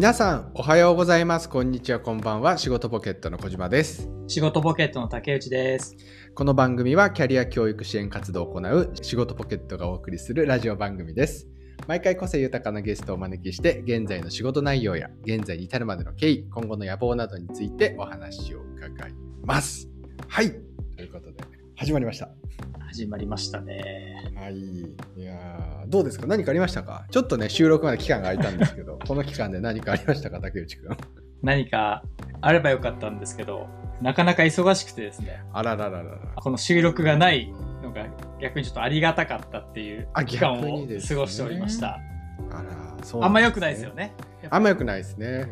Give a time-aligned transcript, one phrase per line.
[0.00, 1.50] 皆さんおはようございます。
[1.50, 2.00] こんにちは。
[2.00, 2.56] こんばんは。
[2.56, 4.08] 仕事ポケットの小島です。
[4.28, 5.94] 仕事ポケットの竹内です。
[6.34, 11.48] この番組はキャリア教育支援活動を行う仕事ポケットがお送りするラジオ番組です。
[11.86, 19.12] 毎回個性豊かなゲストをお招きして現在の仕事内容や現在に至るまでの経緯今後の野望などについてお話を伺い
[19.44, 19.86] ます。
[20.28, 20.50] はい。
[20.96, 22.28] ということで始まりました。
[22.88, 24.30] 始まりましたね。
[24.36, 24.54] はい。
[24.58, 26.26] いやーどうですか？
[26.26, 27.06] 何かありましたか？
[27.10, 30.96] ちょっとね収録まで期間が空いたんですけど この期間で何かありましたか竹内くん？
[31.42, 32.02] 何か
[32.42, 33.66] あればよかったんですけど、
[34.02, 36.18] なかなか忙しくてですね、あららららら。
[36.36, 37.50] この収録がない
[37.82, 38.06] のが
[38.42, 40.60] 逆にちょっとありがたかったっていうあ期間を
[41.08, 41.98] 過ごしておりました。
[42.50, 44.12] あらそうあんま良くないですよね。
[44.50, 45.46] あんま良くないですね。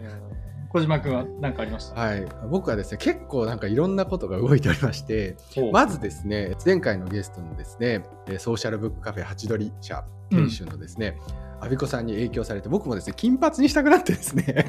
[0.70, 2.00] 小島くんは何かありました？
[2.00, 5.36] はい、僕はですね結構なんかいろんなことが動いておりまして
[5.72, 11.16] まずですね前回のゲストのですねえーソーシャルブックカフェハチドリ社店主のですね、
[11.58, 14.66] アビコさんに影響されて僕もですね金髪にしたくなってですね。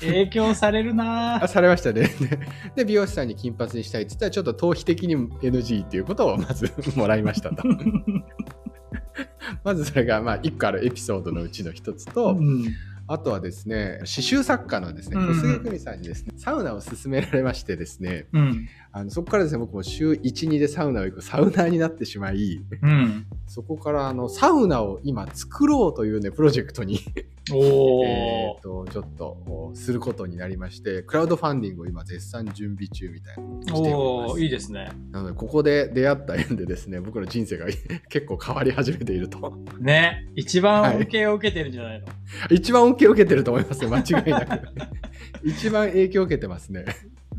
[0.00, 1.44] 影響されるな。
[1.46, 2.08] されましたね。
[2.18, 2.38] で
[2.76, 7.62] で美容師さんに金髪にしたいって言ったらちょっと頭皮的に NG っていうことをまずもらいましたと。
[9.62, 12.64] まずそれがまあ1個あるエピソードのうちの一つと、うん
[13.10, 18.68] あとはですね、刺繍作家のですね、うんうん小菅久美さんにですね、サウナを勧められましてですね、うん。
[18.90, 23.26] あのそこからですね、僕も週1、2でサウナを行くサウナーになってしまい、うん。
[23.46, 27.00] そこからあのサウナを今作ろうというね、プロジェクトに。
[27.50, 34.38] えーとちょっとおすることになりまして、クラウドファンディングを今絶賛準備中みたいなしてお。
[34.38, 34.90] いいですね。
[35.12, 37.66] なので、ここで出会った縁でですね、僕の人生が
[38.10, 39.56] 結構変わり始めていると。
[39.80, 40.28] ね。
[40.34, 42.06] 一番恩恵を受けてるんじゃないの、
[42.50, 44.68] 一番恩恵を受けてると思いますね、間違いなく。
[45.44, 46.84] 一番影響を受けてますね。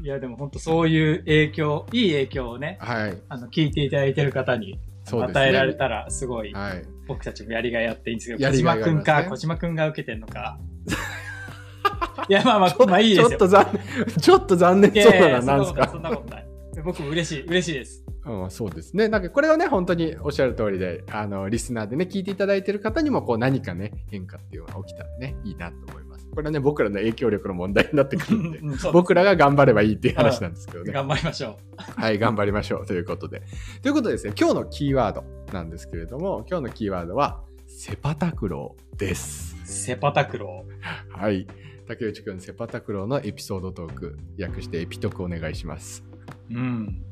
[0.01, 3.17] いや、でも本当そういう影響、いい影響をね、はい。
[3.27, 4.79] あの、聞いていただいてる方に。
[5.11, 6.83] 与えられたら、すごい、はい。
[7.07, 10.59] 僕たちもやりがいあっていいんですけど、や小島くんか、小島くんが受けてんのか。
[12.29, 13.29] いや、まあまあ、まあいいですよ。
[13.29, 15.87] ちょっと残念、 ちょっと残念いそうなやいやいやのは何ですか？
[15.89, 16.45] そんなことない。
[16.83, 18.05] 僕も嬉しい、嬉しいです。
[18.25, 19.07] うん、そうですね。
[19.07, 26.08] なんかこれはね、本当におっしゃる通りで、あの、リスナーでね、聞いていただいてる方にも、こう何かね、変化っていうのが起きたらね、いいなと思います。
[26.39, 28.59] これはね、僕らの影響力の問題になってくるんで、
[28.93, 30.93] 僕らが頑張ればいいっていう話なんですけどね。
[30.93, 33.41] 頑張りましょはい、頑張りましょうということで。
[33.81, 39.57] ということでですね、今日のキーワードなんですけれども、今日のキーワードは、セパタクローです。
[39.61, 39.67] う。
[39.67, 40.63] セパタクロ
[41.09, 41.45] はい。
[41.89, 46.05] 竹内くん、セパタクローのエピソードトーク、訳してエピトクお願いします。
[46.49, 46.55] ー。
[46.55, 47.03] うん。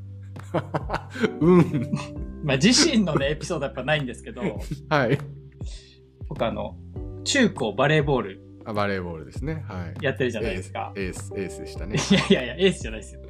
[1.42, 1.92] うん。
[2.46, 4.42] まあ、自身のね、エピソードはやっぱないんですけど、
[4.88, 5.20] はい。
[6.30, 6.78] 僕あの、
[7.26, 9.64] 中高バレーボールあバレーボールですね。
[9.66, 10.04] はい。
[10.04, 10.92] やってるじゃないですか。
[10.94, 11.96] エース、エースでしたね。
[11.96, 13.22] い やいやいや、エースじゃないですよ。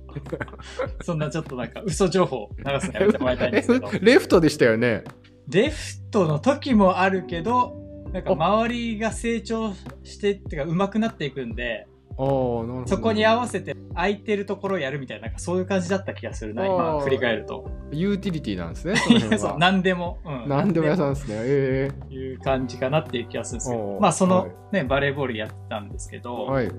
[1.06, 3.90] そんなちょっとなんか嘘情報流すのやめてもらいたいんですけど。
[3.94, 5.04] えレフトでしたよね。
[5.48, 7.76] レフトの時もあるけど、
[8.12, 11.88] なんか周りが成長してっていうか上手くなっていくんで。
[12.18, 17.70] そこに合わせて空いてるとこころをやるみたいな、なんかそういう感じだった気がするな、今振り返ると。
[17.92, 18.96] ユーティリティなんですね。
[19.32, 20.20] そそう、何でも。
[20.26, 20.50] うん。
[20.50, 21.36] 何でも屋さんですね。
[21.40, 26.70] えいう感じかなっていう気がするんですけど、まあそのはいね、バレーボールやってたんですけえど、はい。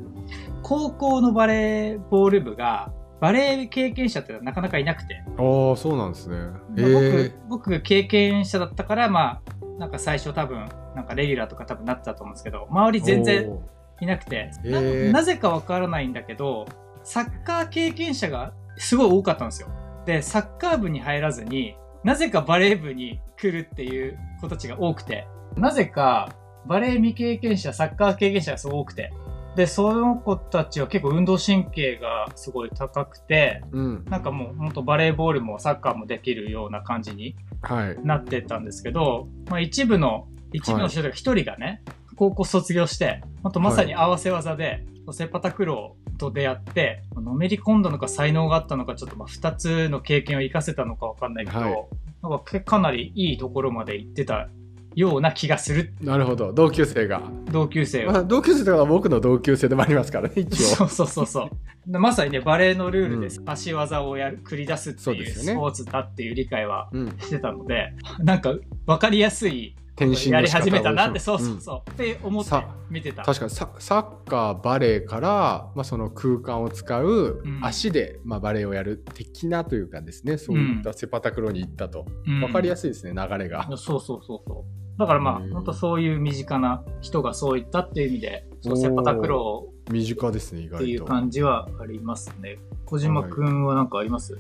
[0.63, 6.37] 高校のバレーボール部が、バレー経験者ってなかなかいなくて、ああ、そうなんですね。
[6.37, 13.59] まあえ僕、僕経験者だったから、まあ、なんか最初多分、なんかレギュラーとか多分なってたと思うんですけど、周り全然
[14.01, 14.81] いなくて、な
[15.13, 16.67] なぜかわからないんだけど、
[17.05, 19.69] サッカー経験者がすごい多かったんですよ。
[20.07, 25.27] で、サッカー部に入らずに、なぜかバレー部に来るっていう子たちが多くて、
[25.57, 26.35] なぜか
[26.67, 29.13] バレー未経験者、サッカー経験者がすごい多くて、
[29.57, 34.05] で、その子たちは結構運動神経がすごい高くて、うん。
[34.09, 37.99] なんかもう本当バレーボールもサッカーもできるような感じにはい。
[38.05, 41.83] なってたんですけど、まあ一部の、一部の人が一人がね、
[42.19, 51.75] 高校卒業して、本当まさに合わせ技で、セパタクローと出会って、のめり込んだのか才能があったのか、ちょっとまあ二つの経験を活かせたのかわかんないけど、はい
[52.21, 54.49] なんかけかなりいいところまで行ってた
[54.97, 56.53] ような気がする、なるほど。
[56.53, 57.23] 同級生が。
[57.53, 58.13] 同級生は。
[58.13, 60.67] まあ、同級生とかは僕の同級生でもありますからね、一応。
[60.75, 61.51] そうそうそうそう。
[61.87, 63.41] でまさにね、バレーのルールです。
[63.47, 67.09] 足技をやる、繰り出すっていうスポーツだっていう理解はうん。
[67.21, 68.55] してたので、なんか
[68.87, 73.25] 分かりやすい転身やり始めたなって、そうそうそう、って思ってさ見てた。
[73.25, 77.61] 確かにササッカーバレーから、まあ、その空間を使ううん。
[77.65, 80.39] 足で、まあ、バレーをやる的なというかですね。
[80.39, 82.41] そういったセパタクローに行ったと、うん。
[82.41, 83.65] 分かりやすいですね流れが。
[83.71, 84.99] そうそうそうそう。
[84.99, 92.59] だからまあ、うん本当そういう身近な人がそう言ったっていう意味で、そうセパタクロ身近ですね意ーっていう外と感じはありますね。
[92.85, 94.39] 小島くんはなんかあります、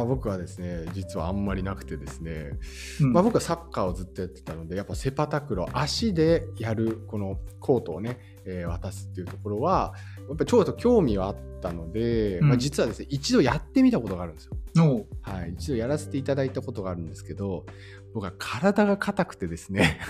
[0.00, 2.52] あ僕はですね実はあんまりなくてですね、
[3.00, 3.12] うん。
[3.12, 9.94] まあ、僕はサッカーをずっとやってたのでやっぱセパタクロー足でやるこのコートをね、えー渡すっていうところは
[10.28, 12.48] やっぱりちょっと興味はあったので、うん。
[12.48, 14.56] まあ、実はですね一度やってみたことがあるんですよ。
[15.22, 17.66] はい、一度やらせていただいたことがあるんですけど
[18.14, 20.00] 僕は体が硬くてですね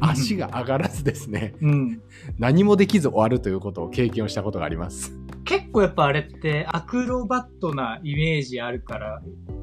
[0.00, 2.02] 足が上がらずですねうん。
[2.38, 5.12] 何もできず終わるということを経験をしたことがあります。
[5.44, 9.22] 結構やっぱあれってアクロバットなイメージあるから、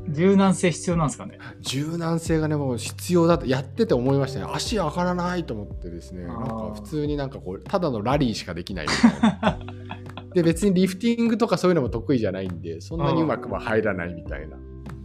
[0.10, 1.38] 柔軟性必要なんですかね？
[1.62, 9.60] 柔軟性がねもう必要だとやってて思いましたね足上がらないと思ってですねなんか普通になんかこうただのラリーしかできないみたいな
[10.34, 14.58] で別にリフティングとかそういうのも得意じゃないんでそんなにうまくは入らないみたいな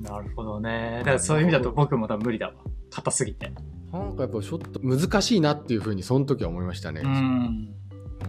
[0.02, 0.96] なるほどね。
[0.98, 2.54] だからそういう意味だと僕も多分無理だわ。
[2.90, 3.52] 硬すぎて。
[3.92, 7.74] なんかやっぱちょっと難しいなっていうふうにその時は思いましたね、うん。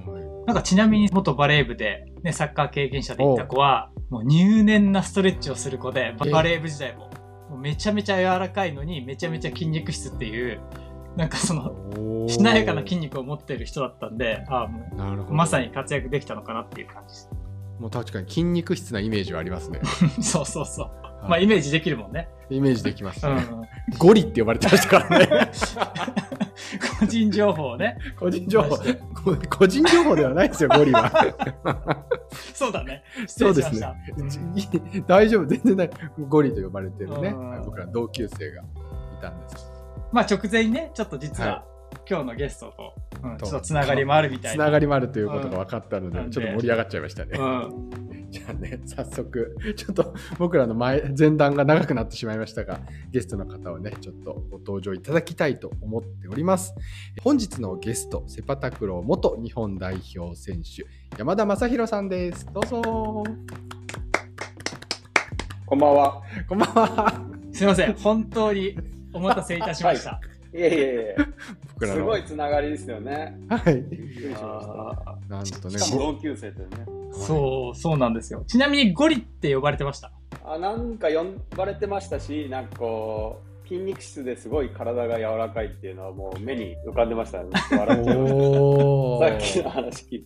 [0.06, 7.10] はいなんかちなみに元バレー部で、ね、サッカー経験者でいた子は、もう入念なストレッチをする子で、バレー部時代も、
[7.50, 10.60] もうめちゃめちゃ柔らかいのに、めちゃめちゃ筋肉質っていう、
[11.16, 17.30] なんかその、しなやかな筋肉を持ってる人だったんで、ああ、もう、なるほどまさに活躍できたのかなっていう感じです。
[17.80, 19.80] もう確かに筋肉質なイメージはありますね、
[20.22, 21.03] そうそうそう。
[21.24, 22.28] はいまあ、イメージできるもんね。
[22.50, 23.98] イメージできますね、うん。
[23.98, 25.52] ゴリって呼ばれてましたからね
[27.00, 27.98] 個人情報をね。
[28.20, 28.78] 個人情報
[29.50, 31.12] 個人情報ではないですよゴリは
[32.54, 33.04] そうだね。
[33.28, 33.80] 失そうです。
[33.80, 33.88] ね。
[35.08, 35.90] 大丈夫、全然ない。
[36.28, 37.34] ゴリと呼ばれてるね、
[37.64, 38.66] 僕ら同級生がい
[39.22, 39.72] たんです。
[40.12, 41.66] まあ、直前にね、ちょっと実は、は
[42.10, 42.94] 今日のゲストと、
[43.24, 44.64] うん、ちとょっとつながりもあるみたいな。
[44.64, 47.32] つながりもあるということが分かったので、うんちょっと盛り上がっちゃいましたね。
[47.38, 48.14] うん。
[48.32, 52.80] じゃあね、早速、ちょっと僕らの前前段が長くなってしまいましたが、
[53.12, 56.74] ゲストの方をね、ちょっとご登場いただきたいと思っております。
[57.22, 60.86] 本日のゲスト、セパタクロー元日本代表選手、
[61.18, 62.48] 山田正宏さんです。
[62.52, 62.82] どうぞ。
[65.66, 66.22] こんばんは。
[66.50, 67.22] こんばんは。
[67.52, 67.94] すいません。
[67.94, 68.76] 本当に
[69.14, 70.20] お待たせいたしました。
[70.56, 71.16] いえいえいえ。
[71.86, 71.96] 僕らの。
[71.96, 73.38] すごいつながりですよね。
[73.50, 73.82] はい。
[73.82, 74.42] びっくりしまし
[75.30, 75.70] なんとた。
[75.70, 76.86] ね、しかも同級生というね。
[77.12, 78.44] そう、そうなんですよ。
[78.48, 80.12] ちなみにゴリって呼ばれてました？
[80.46, 81.26] あなんか呼
[81.56, 87.50] ばれてましたし、なんかこう、筋肉質ですごい体が柔らかいっていうのはもう目に浮かんでましたね。
[87.72, 89.30] 笑っちゃいましおた。
[89.30, 90.26] さっきの話聞いて。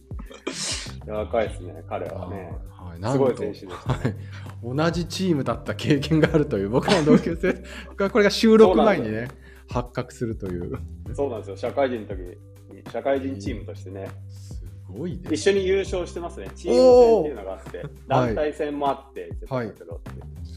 [1.05, 2.51] 柔らかいですね、彼はね。
[2.71, 4.15] はい、すごい選手でしたはい、
[4.63, 7.63] 同じチームだった経験があるという僕らの同級生
[7.95, 9.27] がこれが収録前にね
[9.69, 10.77] 発覚するという。
[11.13, 11.57] そうなんですよ。
[11.57, 12.35] 社会人の時に、
[12.91, 16.49] 社会人チームとしてね、すごいで一す緒に優勝してますね。
[16.55, 19.73] チーム戦っていうのがあって、団体戦もあって、はい。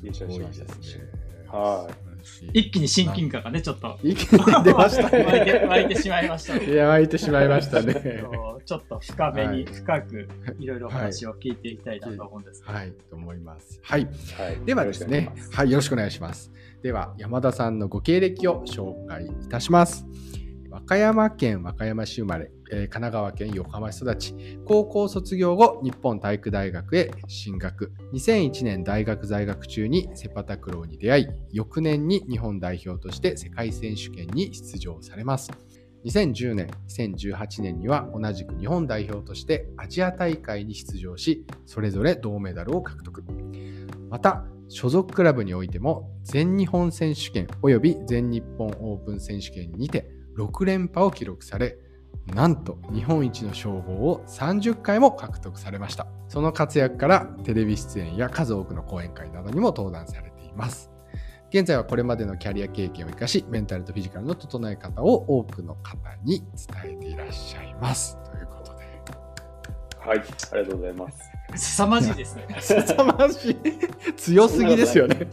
[0.02, 0.74] 優勝しました。
[0.74, 1.04] すね。
[1.04, 1.10] ね。
[1.48, 2.09] はい
[2.52, 3.98] 一気に親近感がね、ちょっと。
[4.02, 6.54] 一気に出ました湧いて、ね湧いてしまいました。
[6.54, 6.64] ね。
[6.64, 8.24] いや湧いてしまいましたね。
[8.64, 9.64] ちょっと深めに、はい。
[9.64, 10.28] 深く
[10.58, 12.74] いろいろお話を聞いていきたいなと思うんですけど。
[12.74, 12.92] はい。
[13.08, 13.80] と思います。
[13.82, 14.04] はい。
[14.04, 14.64] はい。
[14.64, 15.32] ではですね。
[15.52, 15.70] はい。
[15.70, 16.52] よろしくお願いします。
[16.82, 20.06] では山田さんのご経歴を紹介いたします
[20.70, 24.58] 和歌山県和歌山市生まれ、えー神奈川県横浜市育ち。
[24.64, 27.92] 高校卒業後日本体育大学へ進学。
[28.12, 35.50] 2001年大学在学中にセパタクローに出会い翌年に日本代表として世界選手権に出場されます。
[36.04, 43.24] 2010年2018年には同じく日本代表としてアジア大会に出場しそれぞれ銅メダルを獲得。
[44.08, 51.78] また所属クラブにおいても全日本選手権および全日本オープン選手権にて6連覇を記録され
[52.34, 56.06] なんと日本一の称号を30回も獲得されました。
[56.28, 60.90] その活躍からテレビ出演や数多くの講演会などにも登壇されています。
[61.48, 66.44] 現在はこれまでのキャリア経験を生かしメンタルとフィジカルの整え方を多くの方に
[66.84, 68.16] 伝えていらっしゃいます。
[68.30, 68.59] ということ
[70.10, 71.30] はい、ありがとうございます。
[71.76, 72.46] 凄まじいですね。
[72.60, 73.56] 凄まじい
[74.16, 75.28] 強すぎですよね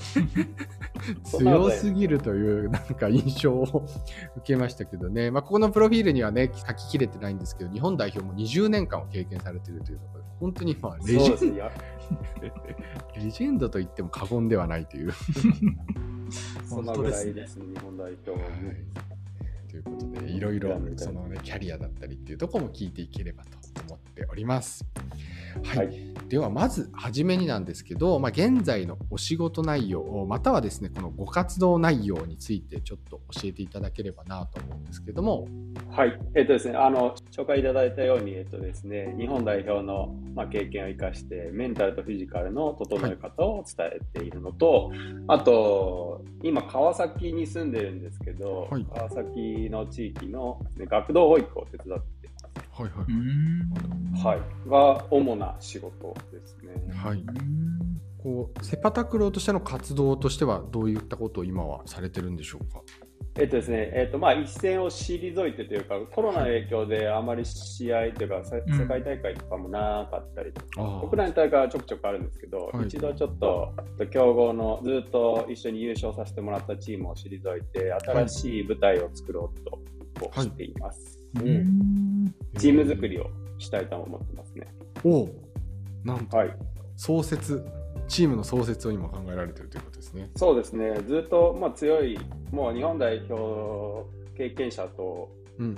[1.26, 3.88] 強すぎるというなんか印象を
[4.36, 11.58] 受けましたけどね、まあ、ここのプロフィールにはね書ききれてないんですけど日本代表も20年間を経験されているというところで本当にまあレジェンそうですね。
[11.58, 11.72] や
[13.16, 15.12] レジェンドと言っても過言ではないという。
[16.70, 18.38] そんなぐらいですね、日本代表も。
[19.70, 23.50] ということでいろいろその、ね、キャリアだったりっていうところも聞いていければと
[23.88, 24.86] 思っております。
[25.64, 26.14] はい、はい。
[26.28, 35.48] ではまず初めになんですけど、まあ、現在のお仕事内容またはですねこのご活動内容についてちょっと教えていただければなと思うんですけども。
[35.90, 44.92] はい、えっとですね、あの紹介いただいたように、えっとですね、日本代表の、まあ、経験を生かして、メンタルとフィジカルの整え方を伝えているのと、
[45.28, 48.86] あと、今、川崎に住んでるんですけど、はい。
[48.94, 52.82] 川崎の地域の、ね、学童保育を手伝ってます。
[52.82, 53.16] はいはうい。
[53.16, 53.72] ん。
[54.24, 56.94] はい、が主な仕事ですね。
[56.96, 57.68] はいうん
[58.20, 62.82] こうセパタクローとしての活動としてはどういったことを今はされてるんでしょうか？
[63.40, 72.88] えっとですね、えっとまあ、一線を退いてというか、コロナの影響であまり試合というか、せうん世界大会とかもなかったりとか、あ国内の大会はちょくちょくあるんですけど、はい。
[72.88, 73.74] 一度ちょっと
[74.10, 81.20] 強豪のずっと一緒に優勝させてもらったチームを退いて、新しい舞台を作ろうとしています。
[81.36, 82.34] うん。
[82.58, 83.30] チーム作りを
[83.60, 84.68] したいと思ってますね。
[85.04, 85.30] おお
[86.04, 86.58] なんとはい、
[86.96, 87.64] 創設
[88.08, 90.30] チームの創設を今考えられているということですね。
[90.36, 92.18] そうですね、ずっと、まあ、強い、
[92.52, 94.06] もう日本代表
[94.38, 95.76] 経験者とうん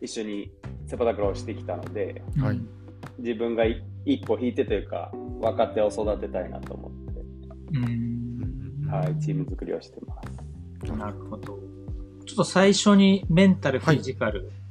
[0.00, 0.52] 一緒に
[0.86, 2.60] セパタクローをしてきたので、はい
[3.18, 7.20] 自分がい一歩引いてというか、若手を育てたいなと思って、
[7.74, 10.16] うんはい、チーム作りをしてま
[10.82, 10.92] す。
[10.92, 11.58] なるほど。
[12.26, 14.63] ちょっと最初にメンタル、フィジカルうんうん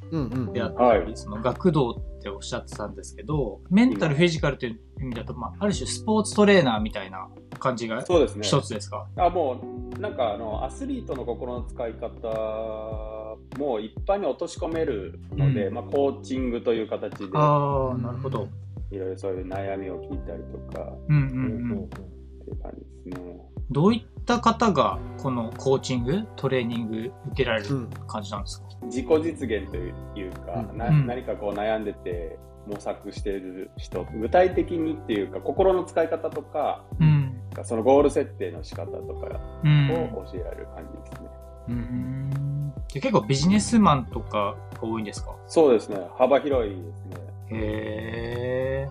[0.53, 7.27] であったり、その学童っておっしゃってたんですけど、メンタル、フィジカルという意味だと、まあ、ある種スポーツトレーナーみたいな
[7.59, 8.43] 感じがそうですね。
[8.43, 9.07] 一つですか？
[9.17, 9.59] あも
[9.97, 18.47] う、なんかあの、アスリートの心の使い方も一般に落とし込めるので、うんまあ、コーチングという形で、ああ、なるほど。
[18.91, 21.83] いろいろそういう悩みを聞いたりとか、うんうんうん。
[21.85, 22.01] って
[22.49, 22.71] いう感
[23.05, 23.41] じですね。
[23.71, 32.37] どういった方がこのコーチング、トレーニング受けられるうん感じなんですか、自己実現というか、なうんうん何かこう悩んでて
[32.67, 37.39] 模索している人、具体的にっていうか、心の使い方とか、うん。
[37.63, 39.91] そのゴール設定の仕方とかうん。
[39.91, 41.29] を教えられる感じですね。
[41.69, 45.35] うんで結構ビジネスマンとかが多いんですか？
[45.47, 47.17] そうですね、幅広いですね。
[47.51, 48.89] へえ。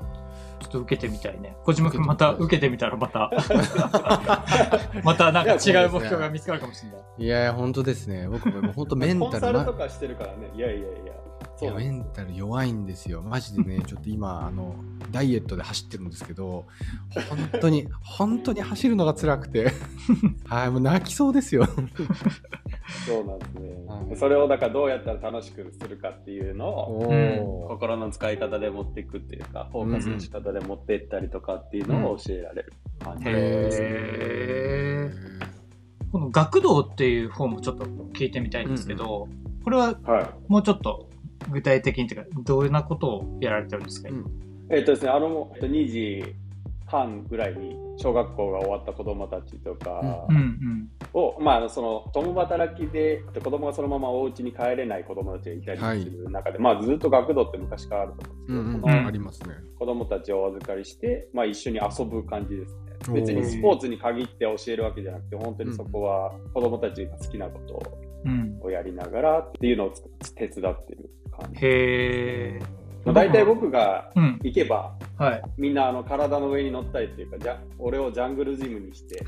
[0.73, 1.57] と受けてみたいね。
[1.65, 3.31] 小島くんまた受けてみたらまた、
[5.05, 7.01] またなんか違う目標が見つかるかもしれない。
[7.19, 8.29] いやいや本当ですね。
[8.29, 11.13] 僕も本当メンコンタルまサルとかしてるからね、いやいやいや、
[11.63, 13.23] いやメンタル弱いんですよ。
[13.23, 14.75] マジでね、 ちょっと今、あの、
[15.11, 16.65] ダイエットで走ってるんですけど、
[17.29, 19.69] 本当に、本当に走るのが辛くて、
[20.47, 21.67] はい、もう泣きそうですよ。
[21.67, 23.85] そうなんですね。
[23.87, 33.87] はいそれをだからどうやったら楽しくするかっていうのを、心の使い方で持っていくっていうか、フォーカスの仕方で持っていったりとかっていうのを教えられる感じですね。
[33.89, 35.43] へー
[36.13, 39.29] この学童っていう方もちょっと聞いてみたいんですけど、
[39.65, 40.29] これははい。
[40.47, 41.09] もうちょっと
[41.51, 44.25] 具体的にというか、どういうなことをやられてるんですか、うん
[44.71, 46.35] えっとですね、あの、2時
[46.87, 50.89] 半ぐらいに小学校が終わった子供たちとかうんうん。
[51.13, 59.49] を、まああの、その、共働きで、子供がそのままお家に帰れない子供たちがいたりする中で、まあずっと学童って昔からあると思うんですけど、うんうん、そのうんありますね。
[59.79, 63.21] 子供たちをお預かりして、まあ一緒に遊ぶ感じですね。
[63.21, 67.83] 別にスポーツに限って教えるわけじゃなくて、本当にそこは子供たちが好きなこと
[68.25, 68.59] うん。
[68.63, 69.93] をやりながらっていうのを
[70.37, 71.59] 手伝ってる感じ。
[71.67, 72.67] へー。
[73.05, 74.39] まあ大体僕がうん。
[74.45, 75.43] 行けば、はい。
[75.59, 79.19] みんなあの体の上に乗ったりっていうか、じゃ俺をジャングルジムにして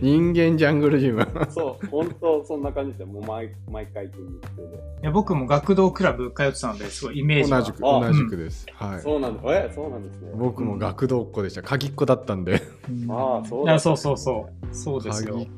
[0.00, 1.26] 人間ジャングルジム。
[1.48, 3.06] そう、本当そんな感じですよ。
[3.06, 4.62] もう毎毎回筋肉痛で。
[4.62, 4.66] い
[5.04, 7.58] や僕も学童クラブ通ってたので、すごいイメージが。
[7.60, 8.66] 同じく、あ同じくです。
[8.74, 9.00] はい。
[9.00, 9.44] そうなんです。
[9.48, 10.32] え、そうなんですね。
[10.34, 11.62] 僕も学童っ子でした。
[11.62, 12.60] 鍵っ子だったんで。
[12.90, 14.66] うんああそうだいやそうそうそう。
[14.74, 15.50] そうですよ鍵。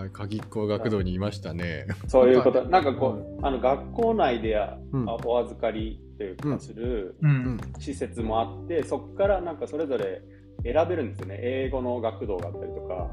[0.00, 1.86] はい、鍵っ子学童にいましたね。
[2.08, 2.64] そういうこと。
[2.64, 7.60] なんかこう、あの学校内であうんお預かりといううんかするうん。
[7.78, 10.22] 施設もあって、そこからなんかそれぞれ
[10.64, 11.38] 選べるんですよね。
[11.42, 13.10] 英語の学童があったりとか。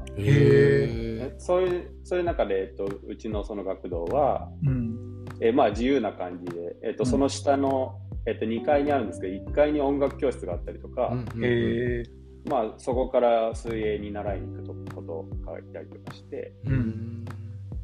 [1.38, 5.24] そういう、そういう中で、えっと、うちのその学童は、うん。
[5.40, 11.44] えまあ自由な感じで、えっと、うんその下の、えっと、2階にあるんですけど、1階に音楽教室があったりとか、ー。
[11.44, 12.18] へえ。
[12.46, 17.24] まあそこから水泳に習いに行くとこと書いたりとかして、ううんん。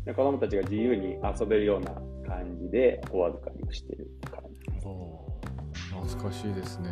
[0.04, 1.92] で子供たちが自由に遊べるような
[2.26, 4.42] 感じでお預かりをしてる感
[4.80, 4.86] じ。
[4.86, 6.90] おー懐かしいですね。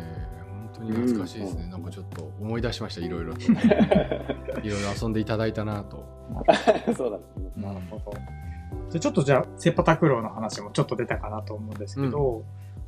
[0.49, 1.63] 本当に懐かしいですね。
[1.63, 3.41] うんなんかちょっと思い出しました、いろいろと。
[3.41, 6.05] いろいろ遊んでいただいたなと。
[6.95, 7.63] そうなんですね。
[7.63, 8.13] なるほど。
[8.91, 12.17] でちょっとじゃあ、セパタクローの話もちょっと出たかなと思うんですけど、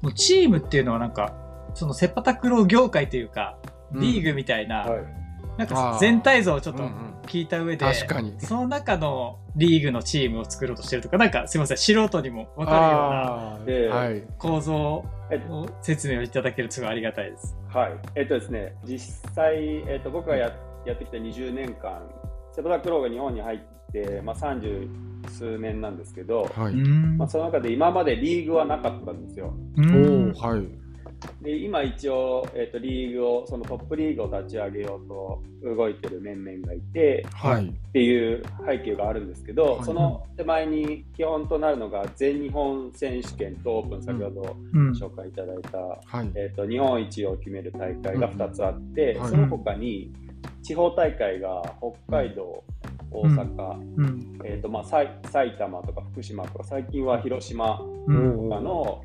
[0.02, 1.34] もうチームっていうのはなんか、
[1.74, 5.04] そのセパタクロー業界というか、うんリーグみたいな、はい。
[5.58, 8.36] なんか全体像をちょっとうんうん聞いた上で、確かに。
[8.40, 14.28] その中のリーグのチームを作ろうとしてるとか、なんかすいません、素人にもわかるような。
[14.38, 17.56] 構造えを説明をいただけるとすごいありがたいです。
[17.70, 17.94] はい。
[18.16, 19.00] えっとですね、実
[19.34, 19.56] 際、
[19.88, 20.52] えっと、僕がや
[20.86, 22.02] やってきた20年間、
[22.54, 23.60] セパタクローが日本に入っ
[23.92, 24.88] て、まあ、30
[25.30, 26.74] 数年なんですけど、はい。
[26.74, 29.54] うんまあ、その中で今までリーグはなかったんですよ。
[29.78, 30.85] うおんーはい。
[31.42, 44.58] で今一応、えーと、リーグをそのトップリーグを立ち上げようと動いてる面々がいて、はい、っていう背景があるんですけど、はい、その手前に基本となるのが全日本選手権とオープン先ほど
[44.94, 50.12] 紹介いただいた、うんえーと、日本一を決める大会が2つあって、うん、その他に
[50.64, 51.62] 地方大会が
[52.08, 52.64] 北海道、
[53.12, 53.80] 大阪、
[54.44, 55.10] えーとまあ、埼
[55.58, 57.86] 玉とか福島とか最近は広島と
[58.50, 59.04] かの、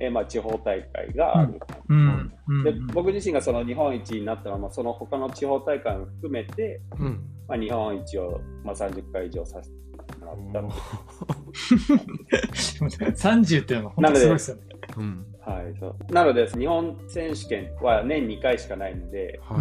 [0.00, 2.32] えー、まあ、地方大会がある、うん。
[2.48, 9.76] うん、で僕自身がその日本一になったのは、まあ、その他の地方大会も含めて、うん、まあ、日本一を、まあ、30回以上させて
[10.24, 10.74] もらった。
[12.84, 14.62] 30っていうのは本当すごいですよね。
[15.44, 15.96] はい、そう。
[16.12, 19.58] なので日本選手権は年2回しかないので、はい。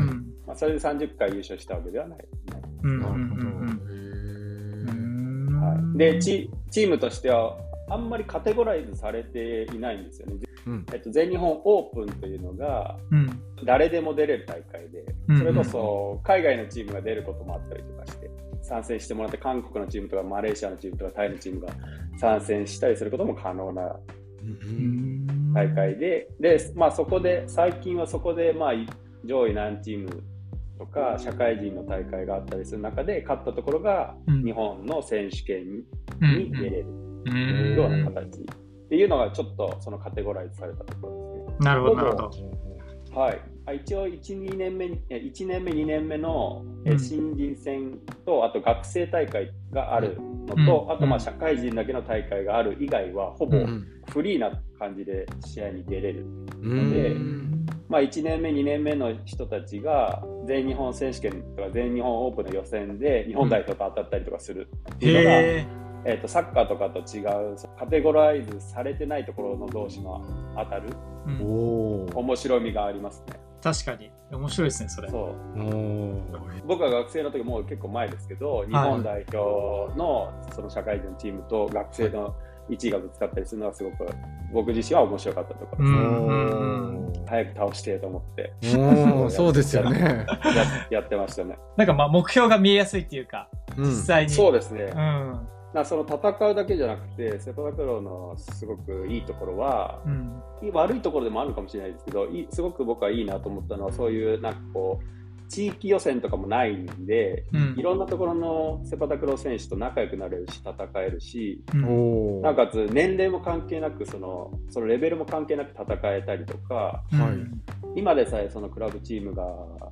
[0.48, 2.19] まあ、それで30回優勝したわけではない。
[2.81, 3.48] なるほど。
[5.60, 7.58] はい、でチチームとしては
[7.89, 10.36] あんまりカテゴライズされていないんですよね。
[10.65, 12.98] うん、えっと、全日本オープンというのが、
[13.65, 15.05] 誰でも出れる大会で、
[15.38, 18.29] それこそ海外のチームが出ることもあったりとかして、
[18.62, 21.74] 参戦してもらって、韓国のチームとかマレーシアのチームとかタイのチームが
[22.17, 23.96] 参戦したりすることも可能な
[25.53, 28.74] 大会で、でまあ、そこで、最近はそこで、まあ、
[29.25, 30.24] 上位何チーム
[30.77, 34.15] とか社会人の大会があったりする中で勝ったところが
[34.46, 35.84] 日本の選手権
[36.22, 37.08] に出れる。
[37.25, 41.65] ような形っていうのがちょっとそのカテゴライズされたところですね。
[41.65, 42.31] なるほど、なるほど。
[43.11, 43.41] はい、
[43.77, 46.63] 一応1、2年目、1年目、2年目の
[46.97, 53.57] 新人戦と、あと学生大会があるのと、うん、あとまあ社会人だけの大会がある以外は、ほぼ
[54.11, 56.25] フリーな感じで試合に出れる
[56.61, 70.23] ので、うん、まあ、1年目、2年目の人たちが全日本選手権とか全日本オープンの予選で日本代表と当たったりとかするっていうのが、えーと、サッカーとかと違うカテゴライズされてないところの同士の
[70.55, 70.89] 当たる、
[71.25, 73.39] うん、面白みがありますね。
[73.61, 74.11] 確かに。
[74.31, 75.09] 面白いですねそれ。
[75.09, 76.67] そう。
[76.67, 82.35] 僕は学生の時もう結構前ですけど日本代表のその社会人チームと学生の
[82.69, 84.07] 1位がぶつかったりするのはすごく
[84.53, 88.53] 僕自身は面白かったところです、早く倒してと思って。
[89.29, 90.25] そうですよね。
[90.89, 91.57] やってましたね。
[91.75, 94.29] なんかまあ目標が見えやすいっていうか、実際に。
[94.29, 100.41] そうですね、うんなその戦うだけじゃなくてセパタクローのすごくいいところは、うん、
[100.73, 117.01] 悪いところでもあるかもしれないですけどいすごく僕はいいなと思ったのはそういうなんかこう地域予選とかもないんで、うん、いろんなところのセパタクロー選手と仲良くなれるし戦えるし、うん、なおかつ年齢も関係なくそのそのレベルも関係なく戦えたりとか、は
[117.95, 119.43] い、今でさえそのクラブチームが、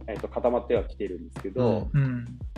[0.08, 1.90] えーと、固まってはきてるんですけど、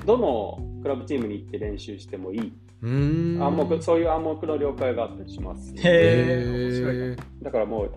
[0.06, 5.74] どのクラブチームに行って練習してもいい暗黙そういう暗黙の了解があったりします。
[5.78, 7.92] へだからもう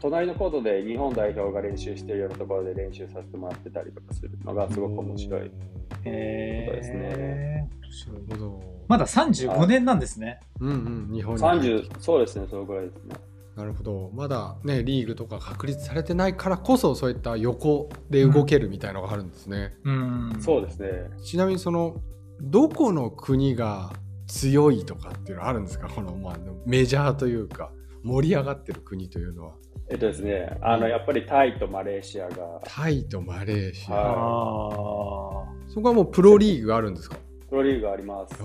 [0.00, 5.56] 隣のコートで日本代表が練習しているようなところで練習させてもらってたりとかするのがすごく面白いこ
[5.96, 7.70] とですね。
[8.08, 8.62] なるほど。
[8.88, 10.40] まだ35年なんですね。
[10.60, 11.88] うんうん、日本に。
[12.00, 13.14] そうですね、そのぐらいですね。
[13.56, 19.74] なるほどまだねリーグとか確立されてないからこそそういった横で動けるみたいのがあるんですね。
[19.84, 20.88] うん、うん、そうですね
[21.22, 21.96] ちなみにその
[22.40, 23.92] どこの国が
[24.32, 25.88] 強いとかっていうのはあるんですか？
[25.88, 27.70] この、まあ、メジャーというか
[28.02, 29.54] 盛り上がってる国というのは。
[29.90, 32.60] えっとですね、あのやっぱりタイとマレーシアが。
[32.64, 33.94] タイとマレーシア。
[33.94, 37.16] はそこはもうプロリーグがあるんですか？
[37.50, 38.42] プロリーグがあります。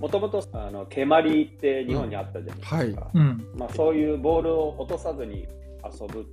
[0.00, 3.36] もともとあの蹴鞠って日本にあったじゃないですか、うんはい。
[3.56, 5.46] まあ、そういうボールを落とさずに
[5.84, 6.26] 遊ぶ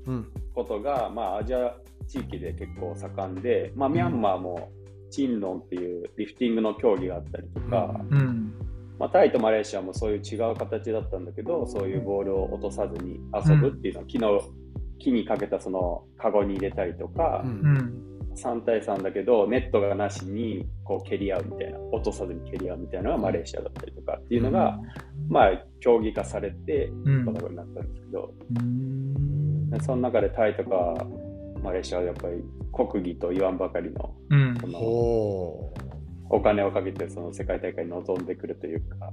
[0.56, 1.76] ことが、うん、まあ、アジア
[2.08, 4.72] 地域で結構盛んで、まあ、ミャンマーも
[5.10, 8.54] チンロンっていうリフティングの競技があったりとか、うん、
[9.00, 14.42] まあ、タイとマレーシアもそういう違う形だったんだけどそういうボールを落とさずに遊ぶっていうのを、木の
[15.00, 24.80] 木にかけたそのカゴに入れたりとか、うん、3対3だけどネットがなしにこう蹴り合うみたいな落とさずに蹴り合うみたいなのがマレーシアだったりとかっていうのが、
[25.30, 27.26] まあ競技化されてこん。
[27.26, 28.34] なことになったんですけど、
[29.84, 31.06] その中でタイとか
[31.64, 34.14] マレーシアはやっぱり国技と言わんばかりの,、
[34.62, 34.80] その
[36.30, 39.12] お金をかけてその世界大会に臨んでくるというか、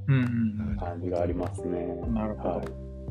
[0.80, 1.86] 感じがありますね。
[2.08, 2.66] なるほど、はい。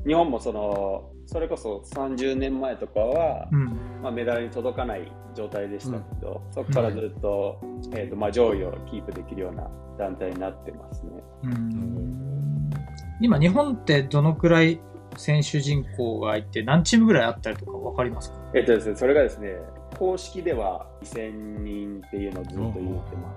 [0.06, 3.66] 日本もそのそれこそ30年前とかは、うん、
[4.02, 7.60] まあ、メダルに届かない状態でしたけど、うん、そこからずっと,、
[7.94, 11.12] えーとまあ、上位をキープできるような団体になってますね。
[13.22, 14.82] 今、日本ってどのくらい
[15.18, 18.38] 選手人口がいて、何チームぐらいあったりとか分かりますか？
[18.56, 19.56] えっとですね、それがですね、
[19.98, 23.34] 公式では2000人っていうのをずっと言ってま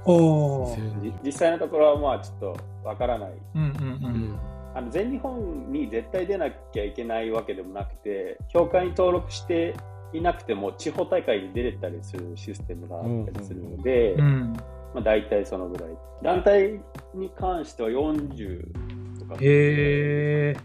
[0.69, 0.81] す。
[1.25, 3.33] 実際のところはまあちょっと分からない。
[3.55, 4.39] うんうんうん
[4.75, 9.75] あの全日本に絶対出なきゃいけないわけでもなくて、協会に登録して
[10.13, 14.53] いなくても地方大会に出れたりするシステムがあったりするので、うん。
[14.93, 15.89] まあ、大体そのぐらい。
[16.23, 16.79] 団体
[17.15, 20.57] に関しては40とかへえ。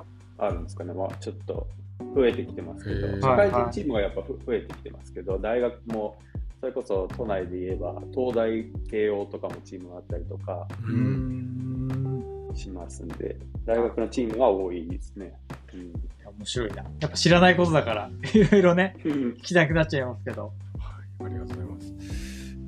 [0.45, 1.67] あるんですかね、まあ、ちょっと
[2.15, 6.17] 増えてきてますけど、社会人チームがやっぱふ増えてきてますけど、大学も
[6.59, 11.41] それこそ都内で言えば、東大、慶応とかもチームがあったりとかうーん。
[12.55, 15.33] しますんで、大学のチームは多いですね。
[15.73, 16.83] 面白いな。
[16.99, 20.53] やっぱ知らないことだから、いろいろね、うん聞きたくなっちゃいますけど。
[20.77, 21.93] はい、ありがとうございます。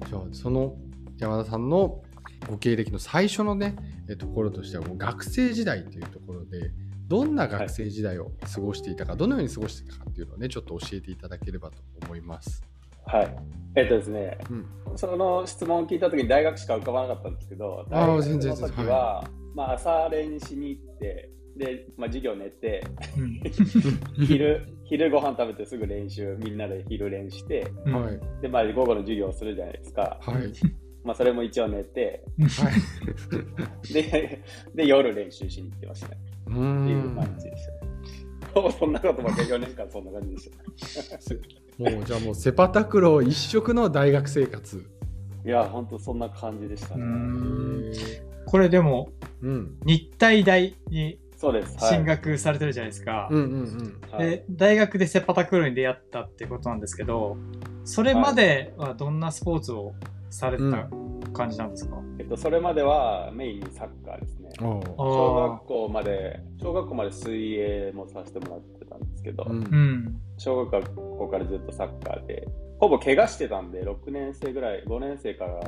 [0.09, 0.75] じゃあ、その
[1.17, 2.01] 山田さんの
[2.49, 3.75] ご経歴の最初のね、
[4.09, 6.71] えところとしては、もう学生時代というところで、
[7.07, 12.63] どんな学生時代を過ごしていたか、どのように過ごしていたかっていうのをね、ちょっと教えていただければと思います。
[13.05, 13.35] はい。
[13.75, 14.97] えっとですね、うん。
[14.97, 22.83] その質問を聞いたときに大学しか浮かばなかったんですけど、大学の時は、まあ、朝練しに行って、で、まあ、授業寝て、
[23.17, 23.41] うん。
[24.25, 28.19] 昼、昼ご飯食べてすぐ練習、みんなで昼練して、うんはい。
[28.41, 30.17] で、まあ、午後の授業をするじゃないですか。
[30.21, 30.51] はい。
[31.03, 32.69] まあ、それも一応寝て、は
[33.89, 33.93] い。
[33.93, 34.41] で、
[34.73, 36.17] で夜練習しに行ってましたね。
[36.53, 38.71] っていうん感じでしたね。
[38.79, 40.51] そんなことばっかり4年間そんな感じでし
[41.09, 41.41] たね。
[41.77, 44.85] もうじゃあもうセパタクロー一色の大学生活。
[45.45, 47.05] いや、ほんとそんな感じでしたうね。
[47.05, 47.91] ん
[48.45, 49.09] これでも、
[49.41, 49.77] うん。
[49.85, 51.77] 日体大にそうです。
[51.77, 53.27] はい進学されてるじゃないですか。
[53.31, 54.01] うんうんうん。
[54.11, 57.37] はいで、大学でセパタクローに出会ったってことなんですけど、
[57.83, 59.93] それまではどんなスポーツを
[60.29, 60.87] されてた
[61.33, 64.49] 感じなんですか、えっと、それまではメインにサッカーですね。
[64.59, 70.21] 小あ学校まで、小学校まで水泳もさせてもらってたんですけど、うん。
[70.37, 72.47] 小学校からずっとサッカーで、
[72.79, 75.61] ほぼ怪我してたんで、6年生ぐらい、5年生から、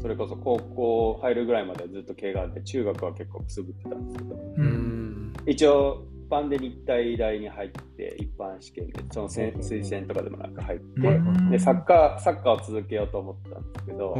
[0.00, 4.54] それこそ高校入るぐらいまではずっと怪我で、中学は結構くすぶってたんですけど、う。
[4.56, 5.32] うんん。
[5.46, 14.14] 一応、一般で日体大に入って、一般試験で、その推薦とかでもなく入って、うんで、サッカー、サッカーを続けようと思ったんですけど、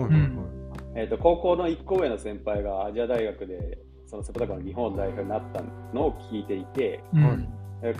[0.95, 7.47] えっと高校の1個上の先輩がアジア大学でそのセパタクローの日本代表になったのを聞いていて、えー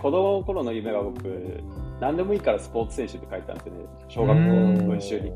[0.01, 1.23] 子供の頃の夢は僕
[2.01, 3.79] 何でもいいからスポーツ選手って書いたんですよね。
[4.07, 5.31] 小学校うんの文集に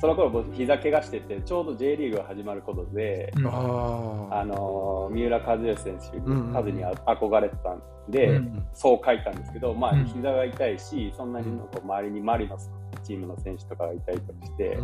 [0.00, 3.46] その頃僕膝怪我しててちょうど J リーグが始まることで、うん。
[3.46, 8.66] あのー三浦知良選手うんうん数に憧れてたんで、うん。
[8.72, 14.78] そう書いたんですけど、まあうん、膝が痛いし、そんなにこう周りにマリノスのチームの選手とかがいたりとかして。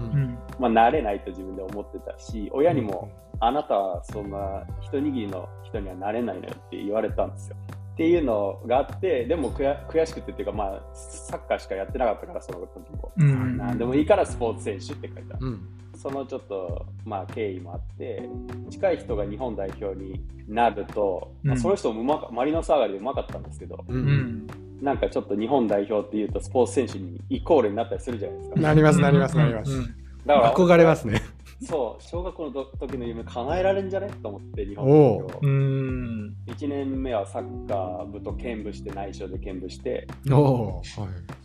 [0.58, 7.56] まあ、慣れないと自分で思ってたし、親にも、あなたはそんな一握りの人にはなれないのよって言われたんですよ。
[8.00, 13.12] っていうのがあって、でも悔悔しくてっていうか、まあ、サッカーしかやってなかったから、その時も。
[13.14, 13.58] うん。
[13.58, 15.36] なんでもいいからスポーツ選手って書いた。
[15.38, 15.68] うん。
[15.94, 18.26] そのちょっと、まあ、経緯もあって、
[18.70, 23.94] 近い人が日本代表になると、まあ、うんその人もうまかマリノス上がりでうまかったんですけど、う。
[23.94, 24.46] うんん。
[24.80, 28.60] なんかちょっと日本代表っていうとスポーツ選手にイコールになったりするじゃないですか。
[28.60, 29.72] なりますなりますなります。
[29.72, 31.20] うんだから憧れますね。
[31.62, 34.10] そう、小学校の時の夢叶えられんじゃね？
[34.22, 35.46] と思って、日本お代う表。
[35.46, 36.36] うん。
[36.46, 40.06] 1年目はサッカー部と兼部して、内緒で兼部して。
[40.26, 40.82] は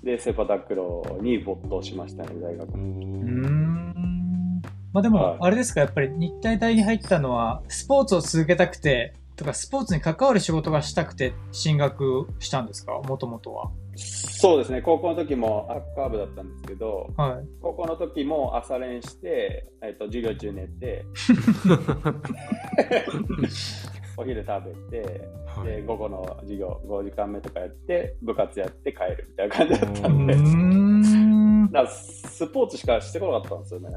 [0.04, 0.06] い。
[0.06, 2.70] で、セパタクローに没頭しましたね、大学。
[2.70, 4.62] うーん。
[4.94, 12.94] まあでもはい、あれですか、やっぱり日体大に入ったのは、スポーツを続けたくて、とか、スポーツに関わる仕事がしたくて進学したんですか？
[13.02, 13.70] もともとは。
[13.96, 17.48] そうですね、高校の時もサッカー部だったんですけど、はい。
[17.62, 21.06] 高校の時も朝練して、えっと授業中寝て、
[24.18, 30.36] お昼食べて、はいで午後の授業5時間目とかやって、部活やって帰るみたいな感じだったうんで。
[31.72, 33.90] だからスポーツしかしてこなかったんですよね。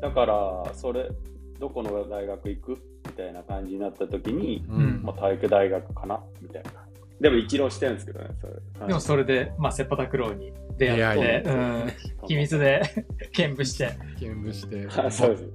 [0.00, 1.10] だから、それ、
[1.58, 2.70] どこの大学行く
[3.06, 4.70] みたいな感じになった時に、ー。
[4.70, 6.85] うんまあ、体育大学かなみたいな。
[7.20, 8.86] でも一浪してるんですけどね、それ。
[8.88, 11.92] でもそれで、まあ、セパタクローに出会って、出会いうん。
[12.28, 12.82] 秘密で
[13.32, 13.90] 兼部して。
[14.20, 15.48] 見舞して はいそうです。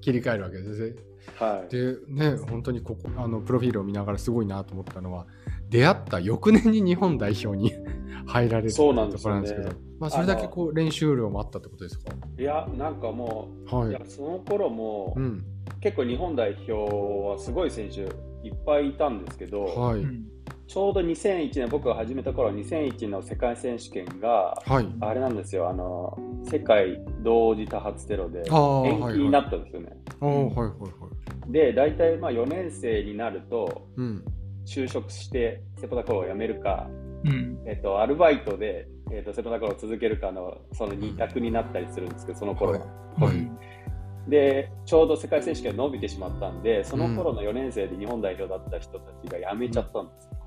[0.00, 0.96] 切り替えるわけですね。
[1.36, 1.70] はい。
[1.72, 5.26] でね本当にここあのプロフィールを見ながらすごいなと思ったのは
[5.68, 7.72] 出会った翌年に日本代表に
[8.26, 12.12] 入られるそうなんところなんですけど、まあ、それだけこう練習量もあったってことですか？
[12.38, 15.44] いや、なんかもう、はいいや、その頃も、うん
[15.80, 20.24] 結構日本代表はすごい選手いっぱいいたんですけど、はい、うん
[20.68, 24.86] ちょうど2001年、僕が始めた頃2001の世界選手権が、はい。
[25.00, 29.96] あれなんですよ、あの、世界同時多発テロで延期になったんですよね。
[30.20, 30.68] ああはいはいは
[31.48, 31.52] い。
[31.52, 34.22] で、大体まあ4年生になると、うん。
[34.66, 36.86] 就職してセパタクローを辞めるか、
[37.24, 37.58] うん。
[37.66, 42.80] えっと、アルバイトで、えっと、セパタクローを続けるかのその2択になったりするんですけど、その頃は。
[43.18, 43.36] はい。
[43.36, 43.58] うん
[44.28, 50.28] で、ちょうど世界選手権伸びてしまったんで、その頃の4年生で日本代表だった人たちが辞めちゃったんです。
[50.32, 50.38] うん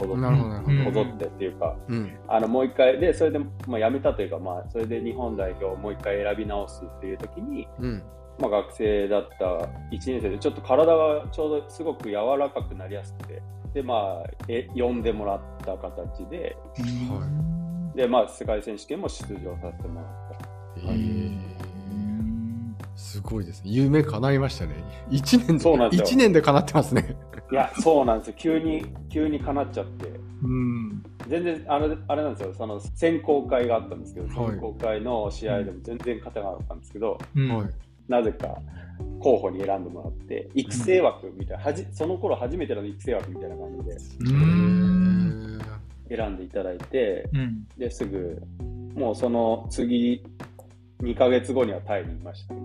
[0.86, 2.18] こぞってっていうか、うん。
[2.28, 8.04] あのもう一回、で、それで、まあ、辞めたというか、まあ、それで日本代表をもう一回選び直すっていう時に、うん。
[8.40, 13.42] まあ、学生だった1年生で、ちょっと体がちょうどすごく柔らかくなりやすくて、
[13.74, 20.52] で、まあ、え呼んでもらった形で、はで、まあ、世界選手権も出場させてもらった。
[20.78, 21.51] えー、
[23.02, 23.72] すごいですね。
[23.72, 24.76] 夢叶いましたね。
[25.10, 27.16] 一年で、そうなんですよ一年で叶ってますね。
[27.52, 28.34] いや、そうなんですよ。
[28.38, 30.08] 急に、急に叶っちゃって。
[30.44, 31.04] うん。
[31.28, 37.68] 全然あれあれなんですよ、その選考会があったんですけど、はい選考会の試合でも全然勝てなかったんですけど、うんはい。
[38.08, 38.56] なぜか
[39.20, 43.98] 候補に選んでもらって、育成枠みたいな、はじその頃初めての育成枠みたいな感じで
[44.32, 45.60] うん
[46.08, 47.68] 選んでいただいて、うん。
[47.78, 48.42] ですぐ、
[48.94, 50.24] もうその次、
[51.02, 52.62] 2ヶ月後にはタイにいましたね。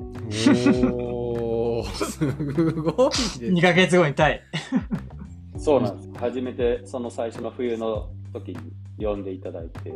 [0.93, 2.27] おー、 す
[2.73, 4.43] ごいです2ヶ月後にタイ。
[5.59, 6.11] そうなんです。
[6.19, 8.51] 初めてその最初の冬の時
[8.99, 9.91] に呼んでいただいて、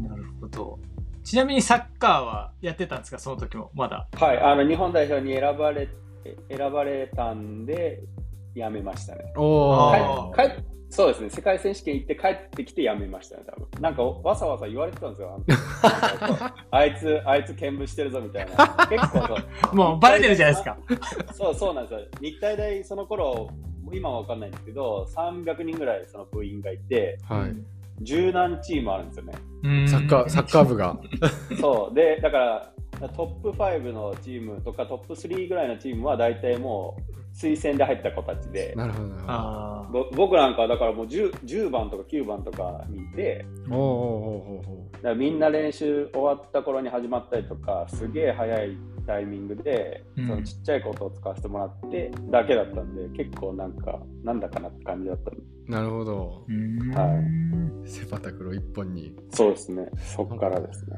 [0.00, 0.78] なるほど。
[1.22, 3.18] ちなみにサッカーはやってたんですか？
[3.18, 3.70] その時も。
[3.74, 4.08] まだ。
[4.14, 5.88] はい、あの日本代表に選ばれ
[6.50, 8.02] 選ばれたんで、
[8.54, 9.32] 辞めましたね。
[9.36, 10.48] おあー。
[10.48, 10.62] 帰帰
[10.94, 15.42] そうですね、世界選手権行って帰ってきて辞めましたね、多分なんかわさわさ言われてたんですよ。
[16.70, 18.86] あ いつ、あいつ見舞してるぞみたいな。
[18.88, 19.34] 結構そ
[19.72, 20.78] うもうバレてるじゃないですか。
[21.32, 22.00] そうそうなんですよ。
[22.20, 23.50] 日体大、その頃、
[23.92, 27.56] 今は分かんないんですけど、300人ぐらいその部員がいて、はい。
[28.02, 29.32] 十何チームあるんですよね。
[29.64, 30.96] うんサッカー、サッカー部が。
[31.60, 31.94] そう。
[31.94, 32.72] で、だから、
[33.08, 50.26] トップ5のチームとかトップ3ぐらいのチームは大体もう推薦で入った子たちで、なるほど僕なんかはだからもう 10, 10番とか9番とかにいて、おーおーおーおだからみんな練習終わった頃に始まったりとか、すげえ早いタイミングで、うん。
[50.26, 55.30] そのちっちゃいことを使わせてもらってだけだったんで、結構なんか、なんだかなって感じだった
[55.66, 56.44] なるほど。
[56.94, 59.14] はセパタクロ一本に。
[59.30, 60.96] そうですね、そっからですね。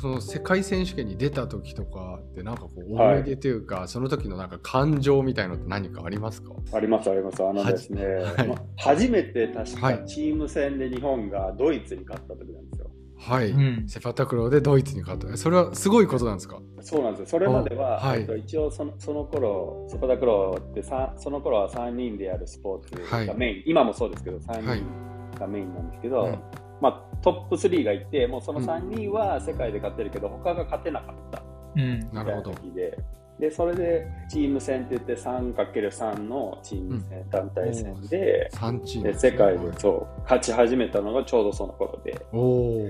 [0.00, 6.52] その世界選手権に出た時とかってなんかこうはい思い出というか、その時のなんか感情みたいのって何かありますか？
[6.72, 7.42] ありますあります。
[7.44, 8.48] あのですね、はい。
[8.48, 10.06] ま初めて確かはい。
[10.06, 12.90] チーム戦で日本がドイツに勝った時なんですよ。
[13.16, 13.88] はい、うん。
[13.88, 15.36] セパタクローでドイツに勝った。
[15.36, 16.60] それはすごいことなんですか？
[16.80, 17.26] そうなんですよ。
[17.26, 18.20] それまでは、はい。
[18.20, 23.26] えっと、一応そのその頃、セパタクローってさその頃は3人でやるスポーツはい。
[23.26, 24.78] がメイン、今もそうですけど、3はい。
[24.78, 26.38] 人がメインなんですけど、うん
[26.84, 31.42] まあ、トップ3がいて、もうその3人は世界で勝てるけど、他が勝てなかった
[31.76, 31.98] うん。
[31.98, 32.98] みたいななるほど時で、
[33.40, 42.82] でそれでチーム戦って言って 3×3 のチーム戦、団体戦で、3チームで世界でそう勝ち始めたのがちょうどその頃で、お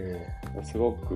[0.59, 1.15] おすごく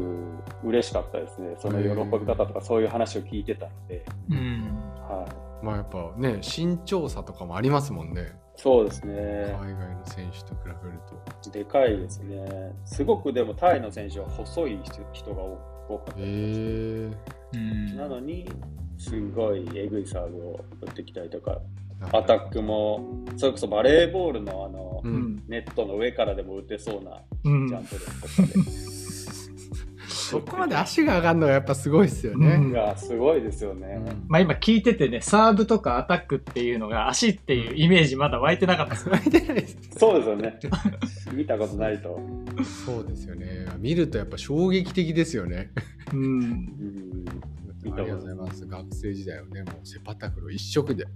[0.62, 1.57] 嬉しかったですね。
[1.59, 4.79] その喜び方とかそういう話を聞いてたので、うん。
[5.01, 5.48] はい。
[5.62, 8.33] まあやっぱね身長差とかもありますもんね。
[8.57, 9.57] そうです海ね。
[9.61, 10.99] 外の選手と比べる
[11.42, 11.51] と。
[11.51, 12.73] でかいですね。
[12.85, 17.11] すごくでもタイの選手は細い人人が多かったへりえ
[17.55, 17.97] うん。
[17.97, 18.51] なのに、
[18.99, 23.01] すごいえぐいサーブを打ってきたりとか、ー、アタックも、
[23.37, 25.14] それこそバレーボールのあの、ううん。
[25.37, 25.42] ん。
[25.47, 27.68] ネットの上からでも打てそうなうん。
[27.68, 28.33] ジャンプ力とか
[30.31, 34.03] そこまで足が上がるのがやっぱすごいですよね、うんで、がすごいですよね。
[34.07, 39.09] うんまあ今聞いててね、サーブとかアタックっていうのが足っていうイメージまだ湧いてなかったです。
[39.09, 40.59] 湧いてないですそうですよね。
[41.33, 42.21] 見たことないと。
[42.87, 45.71] そうですよね見るとやっぱ衝撃的ですよね
[46.12, 47.25] うん。
[47.85, 48.67] うんありがとうございます。
[48.67, 51.07] 学生時代をね、もうセパタクロ一色で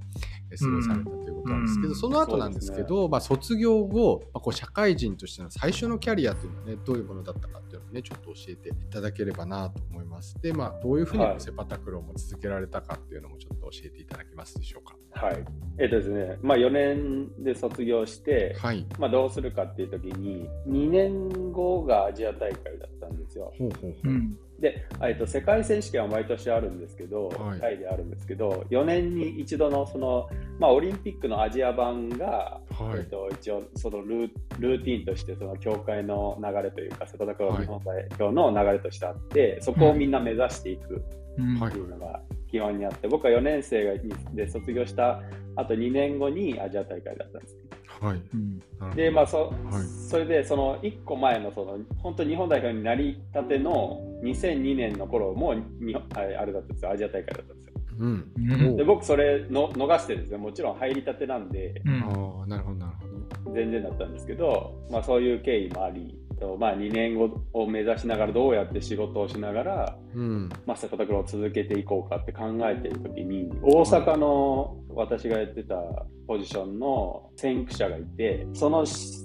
[0.53, 10.37] え過ごされたということなんですけど、うんその後なんですけど、まあ、卒業後、まあ、こう社会人としての最初のキャリアというのはね、どういうものだったかっていうのをね、ちょっと教えていただければなと思います。
[10.43, 14.97] で、まあ、どういうふうにはいセパタクロも続けられたかっていうのもちょっと教えていただけますでしょうか。
[15.27, 15.45] はい。
[15.79, 18.87] えっとですね、まあ4年で卒業して、はい。
[18.99, 23.53] まあどうするかっていう時に、2年後がアジア大会だったんですよ。
[23.59, 24.09] ほうほうほう。
[24.09, 24.39] うん。
[24.63, 27.61] で、えっと、世界選手権は毎年あるんですけど、はい。
[27.61, 33.01] タイであるんですけど、4年に一度のその、まあ、オリンピックのアジア版が、はい。
[33.01, 45.23] えっと、一応そのルールーティンとしてその協会の流れというか、セパタクロー日本代表の流れとしてあって、そこをみんな目指していくっていうのが基本にあって、僕は4年生がで卒業した
[45.57, 47.57] あと2年後にアジア大会だったんです。
[48.03, 48.23] はい。
[48.35, 48.61] うん。
[48.97, 50.09] で、まあそはい。
[50.11, 57.73] それでその1個前のその本当日本代表になりたての2002年の頃も日本あれあれだったんですよ、アジア大会だったんですよ。
[57.99, 58.33] うん。
[58.37, 58.77] うん。
[58.77, 61.81] で僕それの逃してですね、もちろん入りたてなんで。
[61.85, 62.03] うん。
[62.03, 62.93] ああ、なるほど、なる
[63.45, 63.55] ほど。
[63.55, 70.49] 全然だったんですけど、まあそういう経緯もあり、とまあ、2年後を目指しながらどうやって仕事をしながら、うん。
[70.67, 75.77] まあ、セパタクを続けていこうかって考えているときに大阪の私がやってた
[76.27, 78.85] ポジションの先駆者がいてその、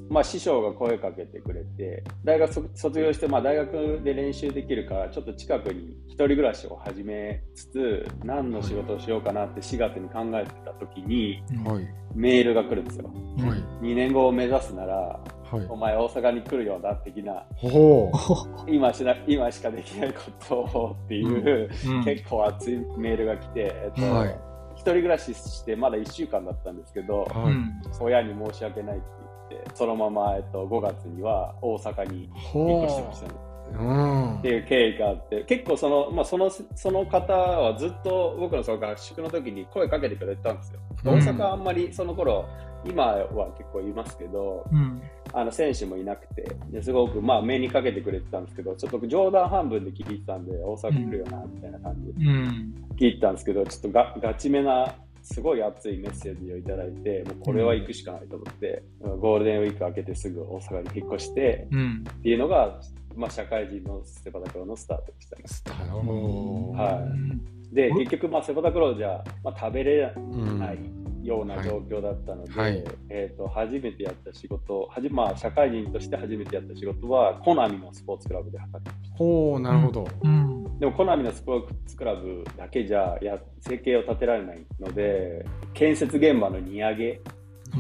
[0.10, 11.88] まあ、師匠が声かけてくれて大学卒卒業して、まあ、大学で練習できるからちょっと近くに一人暮らしを始めつつ何の仕事をしようかなって4月に考えてたときにはい。
[12.16, 13.12] メールが来るんですよ。
[13.38, 13.86] はい。
[13.86, 15.20] 2年後を目指すなら
[15.52, 15.76] はいお。
[15.76, 18.12] 前大阪に来るようだ的なほ
[18.68, 24.36] 今しな今しかできないことをっていう、うん結構熱いメールが来て、えっとはい
[24.78, 27.38] 一人暮らししてまだ1週間だったんですけど、う。
[27.38, 27.52] はい。
[27.52, 29.06] うん親に申し訳ないって
[29.50, 33.34] 言ってそのまま、えっと、5月には大阪に引っほ越してましたね。
[33.72, 33.78] う。
[33.78, 34.48] うんって。
[34.50, 40.80] いう経緯があって結構その,、まあ、そのその方はずっと僕のその合宿の時に声かけてくれてたんですよ。
[40.82, 42.46] うん大阪はあんまりその頃
[42.86, 45.02] 今は結構いますけどうん
[45.34, 58.82] あの選手もいなくてですごくまあ目にかけてくれてたんですけどちょっと冗談半分で聞いてたんで大阪来るよなみたいな感じでうん聞いてたんですけどちょっとがガチめなすごい熱いメッセージをいただいてもうこれは行くしかないと思って、
[59.20, 62.80] ゴールデンウィーク明けてすぐ大阪に引っ越してうんっていうのが、
[63.14, 65.44] まあ、社会人のセパタクローのスタートでしたね。
[65.46, 66.72] スタート。
[66.72, 70.60] はいで、結局、まあ、セパタクローじゃ、まあ、食べれうん。
[70.60, 70.80] ない
[71.28, 79.18] ような状況だったので、はいはいえー、と初めてやった仕事はじ、まあ、社会人として初めてやった仕事は、コナミのスポーツクラブで働いてました。
[79.18, 80.08] ほう、なるほど。
[80.24, 87.22] うんでも、コナミのスポーツクラブだけじゃや生計を立てられないので、建設現場の荷上げ、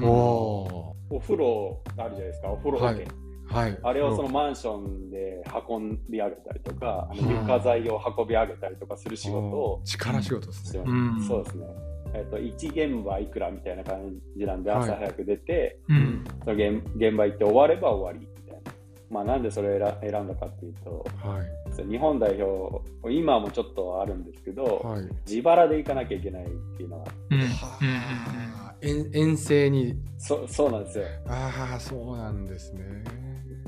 [0.01, 3.03] ほお風呂あるじゃないですか、お風呂だけ。
[3.03, 3.79] はいはい。
[3.81, 10.83] あれをそのマンションで運び上げたりとか、あのはい床材を運び上げたりとかする仕事を力仕事ですね。
[10.85, 11.65] うんそうですね。
[12.13, 18.71] えっと1現場いくらみたいな感じなんで、はい朝早く出て、うんその現現場行って終われば終わりみたいな。
[19.09, 21.89] まあ、なんでそれを選選んだかっていうと、はい。
[21.89, 25.09] 日本代表、今もちょっとあるんですけど、はい。
[25.25, 29.95] 自腹で行かなきゃいけないっていうのは、うんはあ遠遠征に。
[30.17, 31.05] そそうなんですよ。
[31.27, 33.03] ああ、そうなんですね。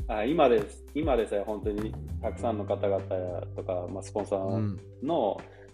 [0.09, 2.99] あ今です今でさえ本当にたくさんの方々
[3.55, 4.79] とか、まあ、スポンサーうん。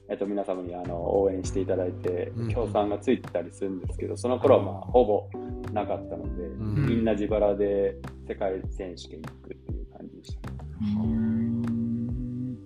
[0.08, 5.30] の、えっと、皆様にあの応援していただいてうん、協賛がついてたりするんですけど、その頃はまあほぼ
[5.74, 10.38] なかったので、んみんな自腹で世界選手権に行くっていう感じでし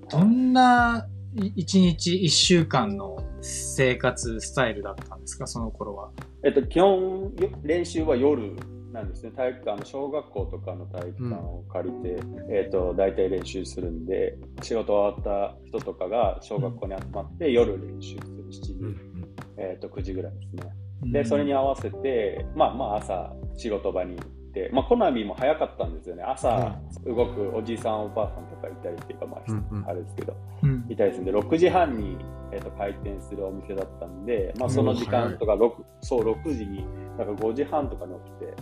[0.10, 0.18] た。
[0.18, 1.08] どんな
[1.56, 6.10] 一日一週間の生活スタイルだったんですか、その頃は？
[6.44, 8.56] えっと、基本、よ練習は夜
[8.92, 9.32] なんですね。
[9.32, 18.40] 体育館、小学校とかの体育館を借りて、えっと、大体練習するんで、仕事終わった人とかが小学校に集まって夜練習する。
[18.50, 19.10] 7時、うん
[19.58, 20.74] えっと、9時ぐらいですね。
[21.12, 26.24] で、それに合わせて、まあまあ朝仕事場に行って、まあコナミも早かったんですよね。
[26.24, 29.88] 朝動くおじいさんおばあさんとかいたりっていうか、まあ、うんうん。
[29.88, 30.86] あれですけど、うん。
[30.90, 32.18] いたりするんで、6時半に、
[32.52, 35.72] えー、と開店するお店だったんで、まあその時間とか、6
[36.02, 36.86] そう、6時に、
[37.18, 38.54] だから5時半とかに起きて、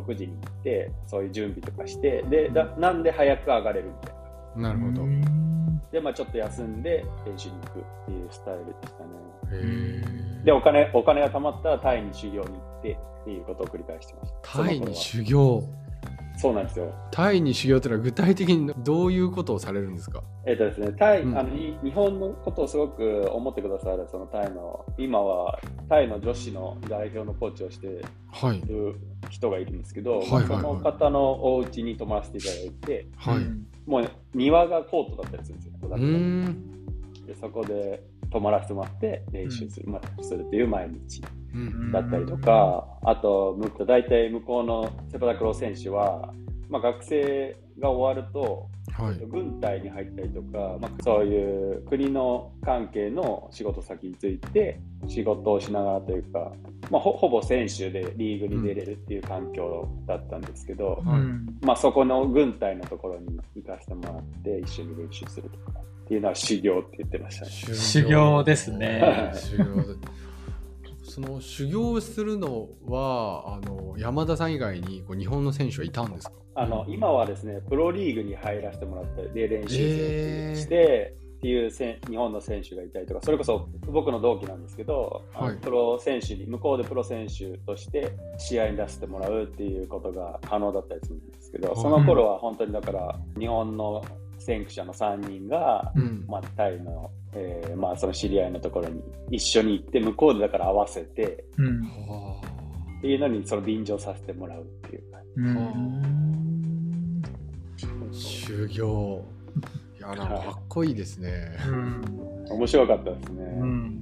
[0.00, 4.14] 6時に行って、そういう準備とかして、で、だなんで早く上がれるみたい
[4.56, 4.68] な。
[4.68, 5.02] なるほど。
[5.02, 5.44] へ
[5.92, 9.10] で、まあちょっと休んで練習に行くっていうスタイルでしたね。
[9.52, 10.44] え。
[10.44, 14.64] で、お金、お金が貯まったらタイに修行に行ってっていうことを繰り返してました。
[14.64, 15.62] タイに修行。
[16.36, 16.92] そうなんですよ。
[17.12, 20.22] タイに修行というのは具体的にどういうことをされるんですか？
[20.46, 27.90] えっ、とですね、タイ、うんあのい日本のことをすごく思ってくださる、そのタイの、今はタイの女子の代表のコーチをしてい
[28.32, 28.60] はい。
[28.62, 28.96] る
[29.30, 33.44] 人がいるんですけど、その方のお家に泊まらせていただいて、はい。
[33.86, 35.74] もう庭がコートだったりするんですよ。
[35.82, 35.98] うー
[36.48, 36.70] ん。
[37.26, 38.02] でそこで
[38.34, 41.22] 泊まらせてもらって練習する,、まあ、するっていう毎日
[41.54, 41.92] うん。
[41.92, 46.34] だったりとか、あと、む大体向こうのセパタクロー選手は、
[46.68, 49.18] まあ、学生が終わると、はい。
[49.26, 56.52] 軍隊に入ったりとか、まあ、そういう国の関係の仕事先について仕事をしながらというか、
[56.90, 61.64] まあ、ほほぼ選手でリーグに出れるっていう環境だったんですけど、はい。
[61.64, 67.50] まあ、そこの軍隊のところに行かせてもらって一緒に練習するとかっていうのは修行って言ってましたね。
[67.50, 69.32] 修行ですね。
[69.34, 69.98] 修行で
[71.02, 76.32] その修行するのはあの山田さん以外にこう日本の選手はいたんですか？
[76.56, 80.56] あの今はですね、プロリーグに入らせてもらって、で練習えー。
[80.56, 85.56] 生して、っていうせん日本の選手がいたりとか、それこそ僕の同期なんですけど、はい。
[85.58, 91.76] プロ選手に、向こうでプロ選手として試合に出してもらうっていうことが可能だったりするんですけど、はい。
[91.82, 94.04] その頃は本当にだから、日本の
[94.44, 102.40] 先駆者の3人が、うんまあ、タイの、えーまあ、その知り合いのところに一緒に行って、向こうでだから合わせて、うんは
[102.98, 105.28] っていうのにその便乗させてもらうっていう感じ。
[105.36, 106.14] うん
[108.12, 109.24] 修行。
[109.98, 111.56] いや、なんかかっこいいですね。
[111.68, 112.02] うん。
[112.50, 113.44] 面白かったですね。
[113.44, 114.00] うん。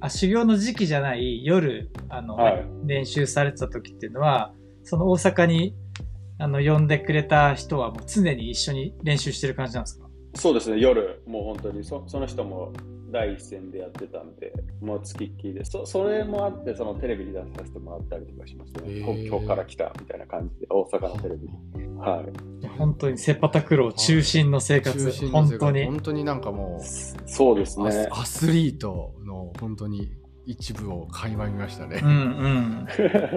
[0.00, 4.52] あ、修行の時期じゃない夜、あの、はい練習されてた時っていうのは、
[4.84, 5.74] その大阪に、
[6.38, 10.06] あの、呼んでくれた人はもう常に一緒に練習してる感じなんですか？
[10.34, 12.72] そうですね、夜、もう本当にそその人も
[13.10, 18.98] 第一線でやってたんで、もうつきっきりで、そそれもあって、そのテレビに出させてもらったりとかしましたね。
[19.26, 21.98] 今日から来たみたいな感じで、大阪のテレビに。
[21.98, 22.68] はい。
[22.76, 25.84] 本当にセパタクロー中心の生活、中心の世界本当に。
[25.86, 26.84] 本当になんかもう、
[27.26, 28.08] そうですねアス。
[28.10, 30.12] アスリートの本当に
[30.46, 32.06] 一部を垣間見ましたねう。
[32.06, 32.88] んうん。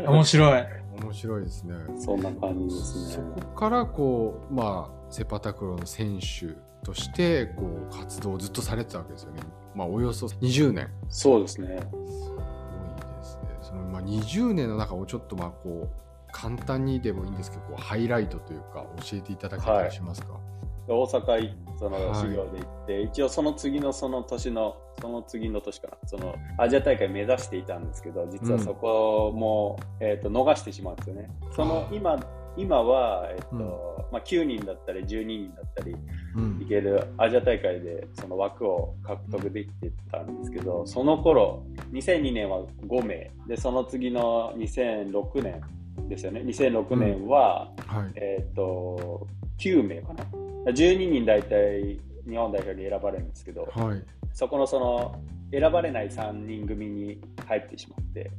[0.08, 0.64] 面白い。
[1.02, 1.74] 面白いですね。
[1.98, 3.42] そんな感じですそね。
[3.54, 6.56] こからこう、まあ、セパタクローの選手
[6.86, 9.42] としてこう活動をずっとされてたわけですよね。
[9.76, 10.88] まあ、およそ20年。
[11.10, 11.80] そうですね。
[11.80, 13.44] すごいですね。
[13.62, 20.40] そのまあ20年の中をちょっとまあこう簡単にでもいいんですけど、こうハイライトというか教えていただけたりしますか？
[20.88, 22.20] 大阪いそのはい。
[22.20, 31.30] 修行で行って、一応その次のその年の、その次の年かな、そのアジア大会目指していたんですけど、実はそこも、えー、と逃してしまうんですよね。
[31.56, 32.20] その今
[32.58, 33.64] 今は、えっとうん。
[34.12, 35.96] まあ、9人だったり12人だったり
[36.36, 36.62] うん。
[36.62, 41.64] いけるアジア大会でその枠を獲得できてたんですけど、その頃
[41.94, 43.32] 2002年は5名。
[43.48, 45.62] でその次の2006年
[46.10, 46.42] ですよね。
[46.42, 48.12] 2006年は、はい。
[48.16, 49.26] えっ、と
[49.60, 50.26] 9名かな
[50.66, 54.04] 12人大体日本代表に選ばれるんですけどはい。
[54.34, 58.32] そこのその選ばれない3人組に入ってしまって。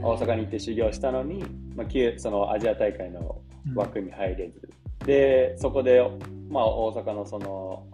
[0.00, 1.44] 大阪に行って修行したのに、
[1.76, 3.40] まあ、旧そのアジア大会の
[3.74, 4.68] 枠に入れず、
[5.04, 6.02] でそこで、
[6.48, 7.86] まあ、大阪のその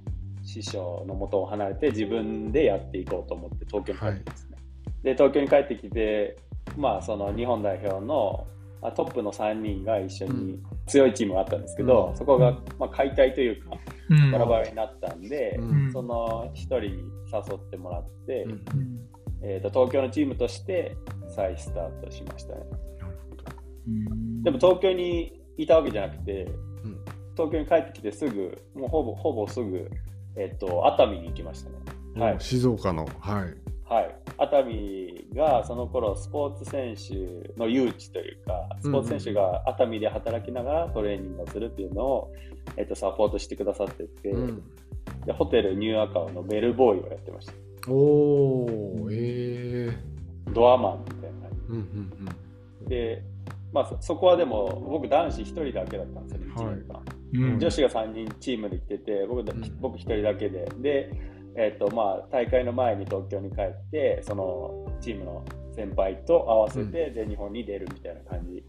[0.45, 4.57] 師匠の元を離れて自分でやっていこうと思って東京に帰ってきますね、
[5.03, 6.37] で東京に帰ってきて、
[6.77, 13.77] まあ、その日本代表のあトップの3人が一緒に強いチームがあったんですけど、うんそこが、まあ、解体というか
[14.11, 16.89] うんバラバラになったんで、うんその1人に
[17.33, 18.47] 誘ってもらって、
[19.43, 20.97] えー、と東京のチームとして
[21.29, 22.61] 再スタートしましたね。
[23.89, 26.45] うんでも東京にいたわけじゃなくて、
[26.85, 26.99] うん
[27.37, 29.89] 東京に帰ってきてすぐ、もうほぼほぼすぐ、
[30.37, 31.77] えっと、熱海に行きましたね。
[32.17, 33.07] はいうん静岡の。
[33.21, 33.68] はい。
[33.89, 42.33] はい、熱海がその頃スポーツ選手の誘致というか、スポーツ選手が熱海で働きながらトレーニングをするっていうのを、
[42.77, 44.63] えっと、サポートしてくださってて、うん。
[45.25, 47.53] でホテルニューアカオのベルボーイをやってました。
[47.91, 51.49] おお、ええドアマンみたいな。
[51.49, 52.29] 感うんうん。
[52.83, 53.23] じで、
[53.73, 56.65] まあ、そそこはでも僕男子1人だけだったんですよね、はい。
[56.67, 57.03] 1年間。
[57.33, 57.59] うん。
[57.59, 59.81] 女子が3人チームで来てて僕だうん。
[59.81, 60.69] 僕1人だけで。
[60.79, 61.11] で、
[61.59, 65.45] えっとまあ、大会の前に東京に帰ってそのチームの
[65.75, 68.63] 先輩と合わせて全日本に出るみたいな感じ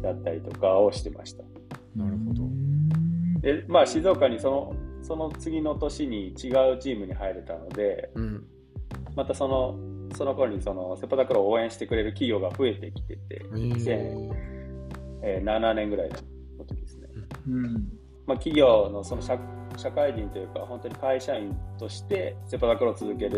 [0.00, 1.42] だったりとかをしてました。
[1.96, 2.42] なるほど。
[3.40, 6.34] で、まあ、静岡にそのその次の年に違う
[6.78, 8.44] チームに入れたのでうん。
[9.16, 9.76] またその
[10.14, 14.30] その頃にそのセパタクローを応援してくれる企業が増えてきてて、ええ
[15.24, 17.08] えー7年ぐらいの時ですね。
[17.48, 17.72] うん。
[18.26, 19.38] まあ、企業のその社
[19.76, 23.30] 社会人というか本当に会社員としてセパタクローを続け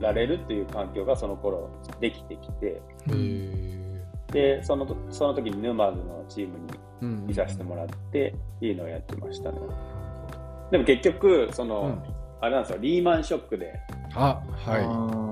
[0.00, 1.70] られるっていう環境がその頃
[2.00, 2.80] できてきて
[3.12, 7.26] えでそのとその時に沼津のチームにうん。
[7.30, 9.58] いさせてもらってっていうのをやってましたね。
[10.70, 12.02] でも結局その、うん。
[12.42, 13.78] あれなんですよリーマンショックで
[14.14, 15.30] あはい。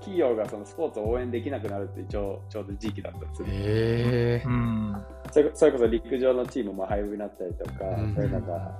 [0.00, 4.96] 企業がそのスポーツを応援できなくなるっていうちょうちょうど時期だったんですよ、ええうん。
[5.32, 8.14] それそれこそ陸上のチームも廃部になったりとか、うん。
[8.14, 8.72] そういうのが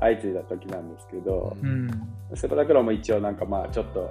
[0.00, 1.88] 相次いだ時なんですけど、うん。
[2.34, 4.10] セパタクローも一応なんかまあちょっと,、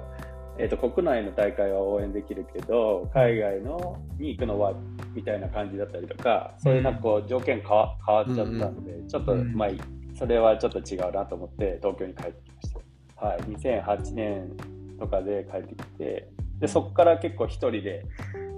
[0.58, 4.74] えー、と国内の大会は応援できるけど海外のに行くのは
[5.14, 9.54] みたいな感じだったりとかそういうなんかこう条件変わ変わっちゃったんで、ちょっとうん。
[9.54, 9.68] まあ
[10.14, 12.72] それはちょっと違うなと思って東京に帰ってきまし
[13.16, 13.26] た。
[13.26, 14.56] はい、2008年
[14.98, 16.28] とかで帰ってきて
[16.58, 18.04] でそこから結構一人で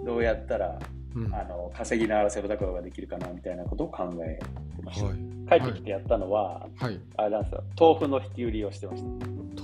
[0.04, 0.78] どうやったら
[1.14, 1.34] うん。
[1.34, 4.38] あの稼ぎながらセパタクローができるかなみたいなことを考え
[4.76, 5.06] てました。
[5.06, 5.16] はい。
[5.60, 7.00] 帰ってきてやったのは、はい。
[7.16, 7.64] あれなんですよ。
[7.78, 9.08] 豆腐の引き売りをしてました。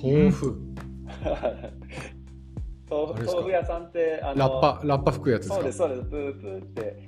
[0.02, 0.60] 豆腐？
[2.90, 5.54] 豆腐屋さんってあのラッパラッパ吹くやつですか？
[5.56, 6.02] そうですそうです。
[6.04, 7.02] プープーって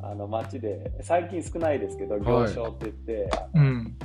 [0.00, 3.96] あの街で最近少ないですけど行商って言って、うん。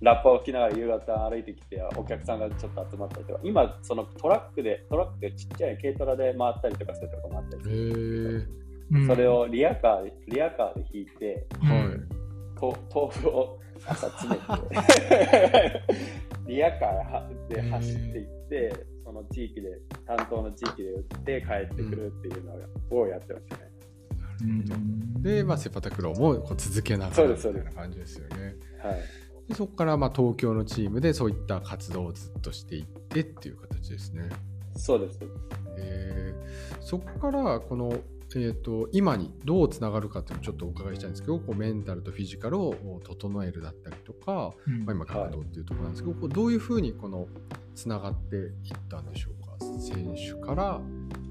[0.00, 8.48] ラッパを吹きながら夕方歩いてきてお客さんがちょっと集まったりとか今そのトラックでトラックでちっちゃい軽トラで回ったりとかするとこもあったりすへる
[9.06, 12.12] それをリアカーでリアカーで引いてはい
[12.58, 15.82] と豆腐を朝詰めて
[16.46, 22.54] リアカーで走っていってその地域で担当の地域で売って帰ってくるっていうの
[22.90, 23.72] をやってましたね。
[24.42, 28.56] うんで、まあ、セパタクローもこう続けながらみたいな感じですよね。
[28.82, 29.00] はい。
[29.48, 34.28] でそこからまあ東京のチームでそういった活動をずっとしていってっていう形ですね。
[34.76, 35.18] そうです。
[35.76, 36.22] えー
[36.80, 37.94] そこからこの、
[38.36, 42.74] えー、と今にどうつながるかっていうのをちょっとお伺いしたいんですけどこうメンタルとフィジカルを
[43.04, 44.84] 整えるだったりとか、うん。
[44.84, 47.26] まあ、今活動っていうところなんですけど、こうどういうふうにこの
[47.74, 48.52] つながっていっ
[48.88, 49.52] たんでしょうか？
[49.80, 50.80] 選手から。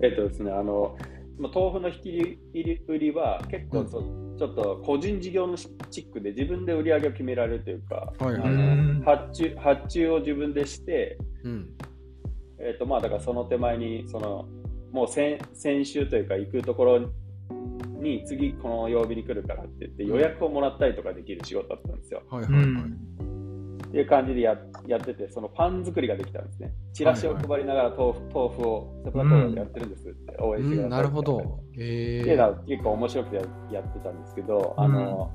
[0.02, 0.98] えっとですね、あの、
[1.38, 2.40] まあ豆腐の引き
[2.88, 4.02] 売りは結構そ、
[4.38, 5.70] ちょっと個人事業のチ
[6.02, 11.70] ックで自分で売り上げを決められるというか、はいはい発注発注を自分でして、うん。
[12.60, 14.48] えっとまあだからその手前にその
[14.92, 17.00] もう先先週というか行くところ
[18.02, 22.24] に次この曜日に来るからって言って予約をもらったりとかできる仕事だったんですよ。
[22.32, 22.66] うはいはいはい。
[22.66, 23.12] ん
[23.88, 26.74] っていう感じでややってて、そのパン作りができたんですね。
[26.94, 31.60] チラシを配りながら豆腐,、豆腐をセパラトーでやってるんですって応援してくださいうん、ってなるほど。
[31.78, 33.42] えっていうのは結構面白くてや
[33.74, 35.32] やってたんですけど、あの、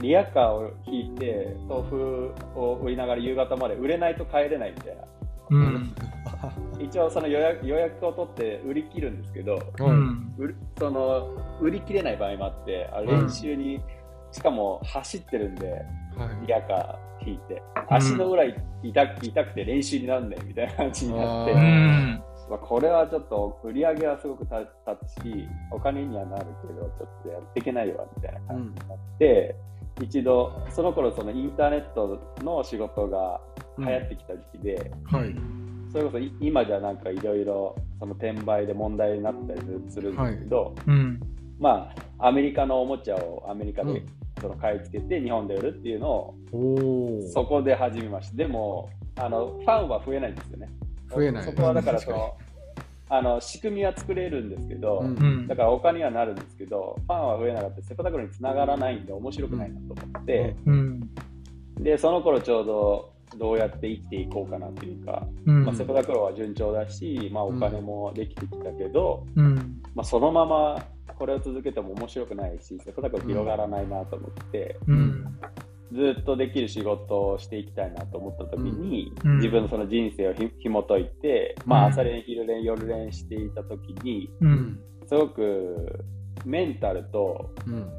[0.00, 5.02] リアカーを引いて、豆腐を売りながら夕方まで売れないと帰れないみたいな。
[5.50, 5.94] うん
[6.78, 10.34] 一応その予約予約を取って売り切るんですけど、うん
[10.78, 13.80] その売り切れない場合もあって、あ練習に、
[14.30, 15.76] しかも走ってるんで、は
[16.42, 16.46] い。
[16.46, 21.54] リアカー引いて、足の裏痛痛くて練習になんねんみたいな感じになって、
[22.48, 29.56] まあ、これはちょっと売り上げはすごく立つし、お金にはなるけど、ちょっとやっていけないわみたいな感じになって、
[30.00, 33.40] 一度、その頃そのインターネットの仕事が
[33.78, 35.34] 流行ってきた時期で、はい。
[35.92, 41.20] それこそい今じゃなんかいろいろその転売で問題になったりするんですけど、うん。
[41.58, 44.06] まあ、アメリカのおもちゃをアメリカでうん
[44.40, 47.28] その買い付けて日本で売るっていうのをおお。
[47.32, 48.36] そこで始めました。
[48.36, 50.68] でも、あのファンは増えないんですよね。
[51.10, 51.44] 増えない。
[51.44, 52.36] そこはだからその
[53.10, 55.06] あの仕組みは作れるんですけど、うん。
[55.06, 57.82] うんだからお金にはなるんですけど、ファンは増えなかった。
[57.82, 61.00] セパタクローにつながらないんで面白くないなと思って、うん。
[61.80, 65.64] でその頃ちょうどどうやって生きていこうかなっていうか、うん。
[65.64, 69.80] まあ、セパタクローは順調だし、まあ、お金もできてきたけど、うん。
[69.94, 70.84] まあ、そのまま
[71.18, 75.38] これを続けても面白くないし、セパタクロー広がらないなと思って、うん。
[75.92, 79.36] ずっとできる仕事をしていきたいなと思った時に、うん。
[79.36, 84.30] 自分のその人生をひ紐解いて、まあ、うん朝練、昼練、夜練していた時に。
[85.06, 86.04] すごく
[86.44, 87.90] メンタルとうん。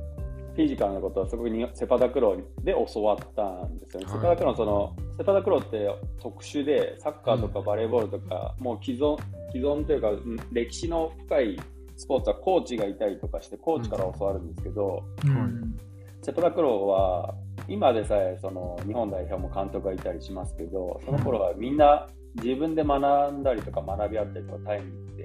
[0.60, 4.06] フィジカルのことはすごくにセパタクローで教わったんですよね。
[4.08, 5.90] はいセパタクローのそのセパタクローって
[6.22, 9.18] 特殊でサッカーとかバレーボールとか、もう既存
[9.54, 11.60] 既存というかうん歴史の深い
[11.96, 15.78] スポーツはコーチがいたりとかしてコーチから教わるんですけど、うん
[16.22, 17.34] セパタクローは
[17.70, 22.08] 今でさえその日本代表も監督がいたりしますけどその頃はみんな
[22.44, 25.22] 自分で学んだりとか学び合ったりとかタイムって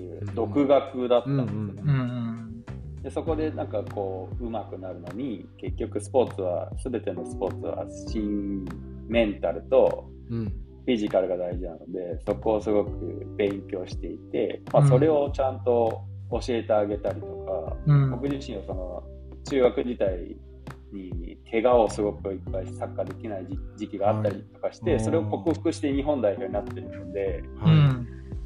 [0.00, 2.17] いう独学だったんですよね。
[2.98, 8.64] うんうんでそこでなんかこう上手くなるのに結局スポーツは全てのスポーツは心
[9.08, 10.52] メンタルとうん。
[10.86, 12.90] フィジカルが大事なのでそこをすごく
[13.36, 14.88] 勉強していて、まあ、うん。
[14.88, 18.10] それをちゃんと教えてあげたりとか、うん。
[18.12, 19.02] 僕自身はその
[19.44, 20.36] 中学時代
[20.92, 27.97] に怪我をすごくいっぱいサッカーできない時時期があったりとかして、はいそれを克服して日本代表になってるので、うはん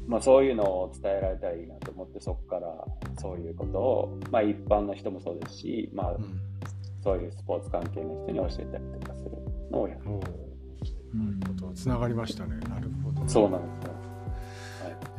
[0.07, 2.85] まあ、そういうのを伝えられたらいいなと思ってそこから
[3.19, 6.15] そういうことを、まあ、一般の人もそうですし、まあい。
[6.15, 6.39] うん。
[7.03, 9.31] そういうスポーツ関係の人に教えたりとかする
[9.71, 10.01] のをやる。
[11.75, 12.55] つながりましたね。
[12.69, 13.27] なるほど。
[13.27, 13.93] そうなんですよ。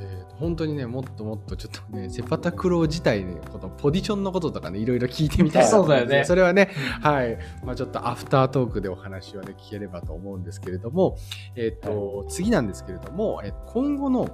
[0.00, 6.70] えーと本当にねもっともっとちょっとねセパタクロー自体ねこのポジションのこととかねいろいろ聞いてみたい そうだよね それはね
[7.00, 11.16] はいまあちょっとアフタートークでお話をね聞ければと思うんですけれども
[11.54, 14.28] えっ、と、次なんですけれどもえ今後の、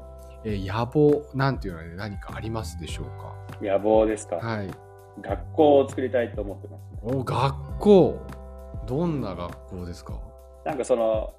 [0.45, 4.71] えー野望なんていうのは、ね、何かありますでしょう野望ですか、かはい。
[5.21, 6.81] 学校を作りたいと思ってます。
[6.93, 6.99] ね。
[7.21, 8.19] お学校。
[8.87, 10.19] どんな学校ですか？
[10.65, 11.35] なんかその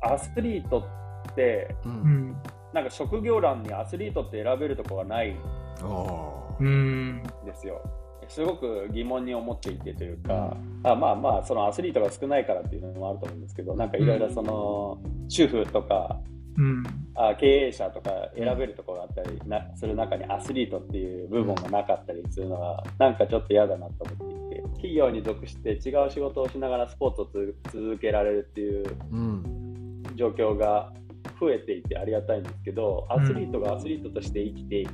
[0.00, 0.84] アスリート
[1.30, 1.94] ってううん。
[2.30, 2.36] ん
[2.72, 5.36] なんか職業欄にアスリートって選べるとこがないん
[5.82, 7.22] あうん。
[7.44, 7.82] ですよ。
[8.28, 14.98] すごく疑問に思っていてというか、あまあまあそのアスリートが少ないからっていうのもあると思うんですけどなんかいろいろその
[15.28, 16.18] 主婦とか
[16.56, 16.84] うん。
[17.14, 30.02] あ経営者とか選べるところがあったりなする中にアスリートっていう部分がなかったりするのはなんかちょっと嫌だなと思っていて企業に属して違う仕事をしながらスポーツをつ続けられるっていううん。
[30.14, 30.92] 状況が
[31.38, 34.86] 増えていてありがたいんですけどアスリートがアスリートとして生きて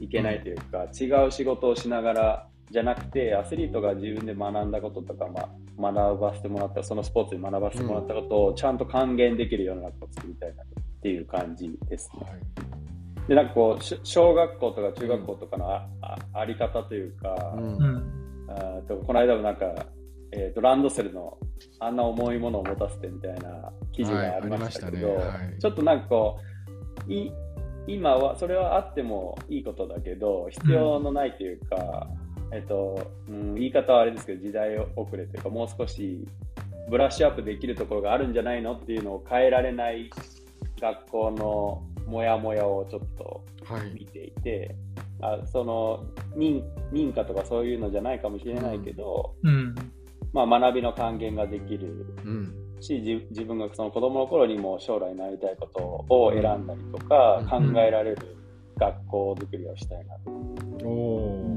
[0.00, 5.26] いけないというか、違う仕事をしながらじゃなくてアスリートが自分で学んだこととか、
[5.78, 10.62] まあ、学ばせてもらったそのスポーツに学ばせてもらったことをちゃんと還元できる世の中を作りたいな
[10.98, 12.26] っていう感じですね。
[12.28, 13.28] はい。
[13.28, 17.76] で、なんかこう、し小学校とか中学校とかのあ,、ああり方というか、うん。
[17.76, 18.18] うん。
[18.48, 19.74] あとこの間もなんか、
[20.32, 21.38] えー、とランドセルの
[21.80, 25.24] あんな重いものを持たせてみたいな記事がありましたけど、はいね。
[25.24, 25.58] はい。
[25.58, 26.40] ちょっとなんかこ
[27.06, 27.32] うい
[27.86, 32.06] 今はそれはあってもいいことだけど必要のないというか、
[32.52, 36.26] えっとうん、言い方はあれですけど時代遅れというかもう少し
[36.90, 40.10] ブラッシュアップできるところがあるんじゃないのっていうのを変えられない
[40.80, 43.90] 学校のモヤモヤをちょっとはい。
[43.92, 44.74] 見ていて、
[45.20, 49.74] あその認認可とかそういうのじゃないかもしれないけど、うん。
[50.32, 52.54] まあ、学びの還元ができるうん。
[52.80, 57.72] し自自分がその子供の頃にも将来なりたいことを選んだりとか、うん。
[57.72, 58.36] 考えられる
[58.78, 60.30] 学校づくりをしたいなと。
[60.86, 61.56] おお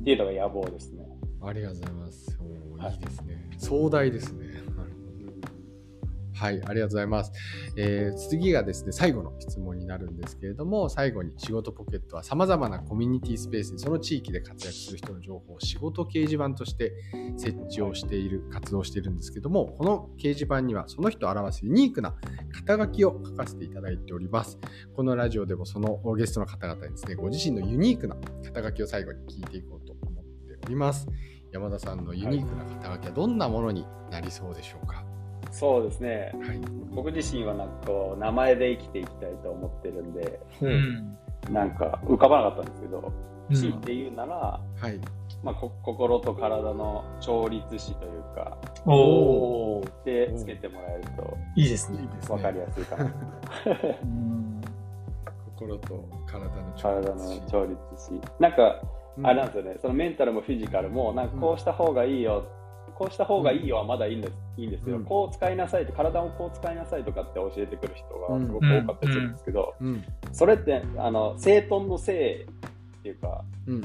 [0.00, 1.04] っていうのが野望ですね。
[1.42, 2.38] ありがとうございます。
[2.40, 3.50] いいいですね。
[3.58, 4.46] 壮大ですね
[6.34, 7.32] はい、ありがとうございます。
[7.76, 16.92] えー次がですね、最後の質問になるんですけれども、最後に仕事ポケットは様々なコミュニティスペースにその地域で活躍する人の情報を仕事掲示板として
[17.36, 22.14] 設置をしている、活動しているんですけども、この掲示板にはその人を表すユニークな
[22.52, 24.58] 肩書きを書かせていただいております。
[24.96, 31.06] このラジオでもそのゲストの方々にですね、ご自身のユニークな肩書きを最後に聞いていこうと思っております。
[31.52, 35.03] 山田さんのユニークな肩書きはどんなものになりそうでしょうか？
[35.54, 36.60] そうですねはい。
[36.90, 41.16] 僕自身はなんかこう名前で生きていきたいと思ってるんでうん。
[41.50, 44.98] なんか浮かばなかったんですけど、うん強いて言うなら、はい。
[45.42, 49.84] まあ、こ心と体の調律師というかおお。
[50.02, 51.98] でつけてもらえるといいですね。
[52.26, 53.14] 分かりやすいかな。
[55.56, 58.80] 心と体の体の調律師なんか
[59.22, 62.48] あれなんですよね、そのメンタルもフィジカルも、なんかこうした方がいいよ、
[62.94, 65.04] こうした方がいいよはまだいいんです,、いいんですけど、うん。
[65.04, 70.04] こう使いなさいと、体をこう使いなさいとかって教えてくる人がすごくうん多かったりするんですけど、うん。
[70.32, 72.46] それって、あの、整頓のせいっ
[73.02, 73.84] ていうか、うん。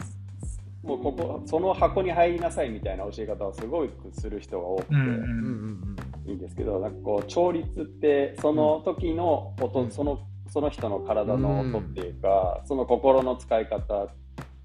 [0.84, 5.00] もうここ、その箱に入りなさいみたいな教え方をすごいする人が多くて、うん。
[5.00, 5.96] うんうん
[6.26, 9.92] いいんですけど、なんかこう、調律って、その時の音、うん。
[9.92, 14.08] その、その人の体の音っていうか、その心の使い方、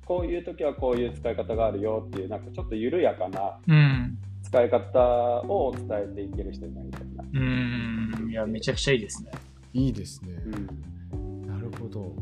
[0.05, 4.18] こういう時はこういう使い方があるよっていう、なんかちょっと緩やかなうん。
[4.55, 5.01] 使い方
[5.49, 7.25] を伝えていける人になりたいな。
[7.33, 8.31] うん。
[8.31, 9.33] いや、めちゃくちゃいいですね。
[9.73, 10.33] いいですね。
[11.13, 12.15] うんなるほど。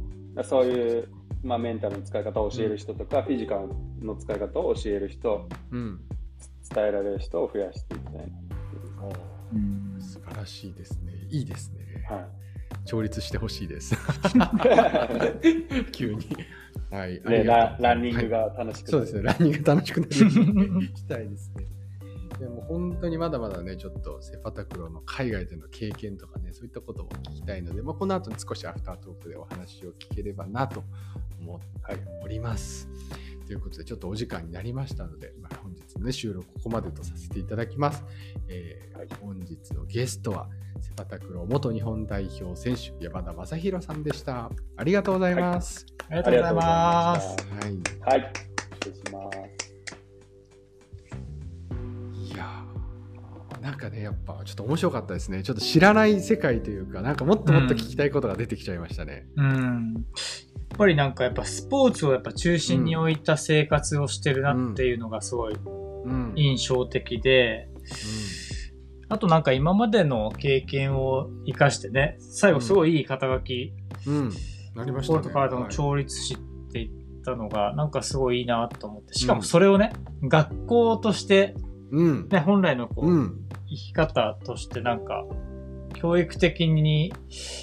[0.42, 1.08] そういう、
[1.42, 3.68] まあ、メンタルの使い方を教える人とか、フィジカル
[4.00, 6.00] の使い方を教える人、うん。
[6.74, 8.32] 伝えられる人を増やしていきたい
[9.54, 10.00] うん。
[10.00, 11.12] 素晴らしいですね。
[11.28, 12.06] いいですね。
[12.08, 12.16] な。
[12.16, 12.26] はい
[12.86, 13.94] 調律してほしいです。
[15.92, 16.26] 急に。
[16.90, 17.22] はい。
[17.24, 19.22] あね、ラランニングはいが楽しくなるそうですね。
[19.22, 21.66] ランニング楽しくなるようにしたいですね。
[22.42, 30.82] でも本当にまだまだね、ちょっとセパタクローの海外での経験とかね、そういったことも聞きたいので、まあ、この後に少しアフタートークでお話を聞ければなと
[31.40, 31.66] 思って
[32.20, 32.88] おります。
[33.46, 38.02] ということで、ちょっとお時間になりましたので、まあ、本日の、ね、収録ここまでとさせていただきます。
[38.48, 40.48] えーはい本日のゲストは、
[40.80, 44.50] セパタクロー元日本代表選手、山田正宏さんでした。
[44.76, 45.86] ありがとうございます。
[46.08, 47.36] ありがとうございます。
[48.04, 48.32] はいはい。
[48.82, 49.61] 失礼します。
[53.62, 55.44] なんかね、やっぱちょっと面白かったですね。
[55.44, 59.28] ちょっと知らない世界というか、なんかもっともっと聞きたいことが出てきちゃいましたね。
[59.36, 59.94] うん。
[59.94, 60.00] や
[60.74, 66.32] っぱりなんかやっぱスポーツをやっぱ中心に置いた生活をしてるなっていうのがすごいうん。
[66.34, 67.68] 印象的で、
[69.08, 73.72] あとなんか今までの経験を活かしてね、最後すごいいい肩書き、
[74.08, 74.14] うん。
[74.14, 74.30] うん。
[74.74, 75.18] なりましたね。
[75.20, 76.36] 心と体のはい調律師っ
[76.72, 76.90] て言っ
[77.24, 79.92] たのが、なんかすごいいいなと思って、しかもそれをね、
[80.24, 81.54] 学校として、
[81.92, 82.28] うん。
[82.28, 83.48] ね、本来のこう、うん。
[83.68, 85.24] 生き方としてなんか、
[85.94, 87.12] 教育的に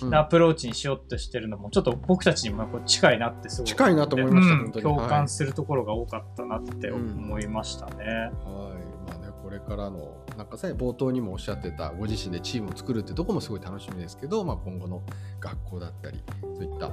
[0.03, 3.67] うんアプローチにしようとしてるのも、ちょっと僕たちにもこう近いなってすごい。
[3.67, 4.71] 近いなと思いました、うん。
[4.71, 8.05] 共はい感するところが多かったなって思いましたね。
[8.05, 9.09] はい。
[9.11, 15.01] まあね、これからの、なんかさ、冒頭にもおっしゃってた、ご自身でチームを作るってとこもすごい楽しみですけど、まあ、今後の
[15.39, 16.91] 学校だったり、そういった、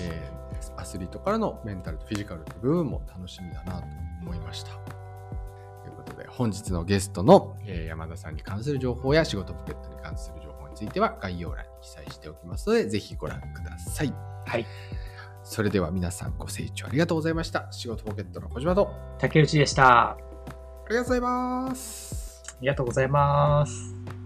[0.00, 0.38] えー
[0.76, 3.86] アスリートからのメンタルとフィジカルの部分も楽しみだなと
[4.22, 4.97] 思いました。
[6.38, 14.14] 本日のゲストの、えー山田さんに関する情報や仕事ポケットに関する情報については概要欄に記載しておきますので、ぜひご覧ください。
[14.46, 14.64] はい。
[15.42, 17.66] それでは皆さんご清聴ありがとうございました。
[17.72, 20.10] 仕事ポケットの小島と、竹内でした。
[20.10, 20.16] ああ
[20.88, 22.56] りがとうございます。
[22.60, 24.17] りがとうございます。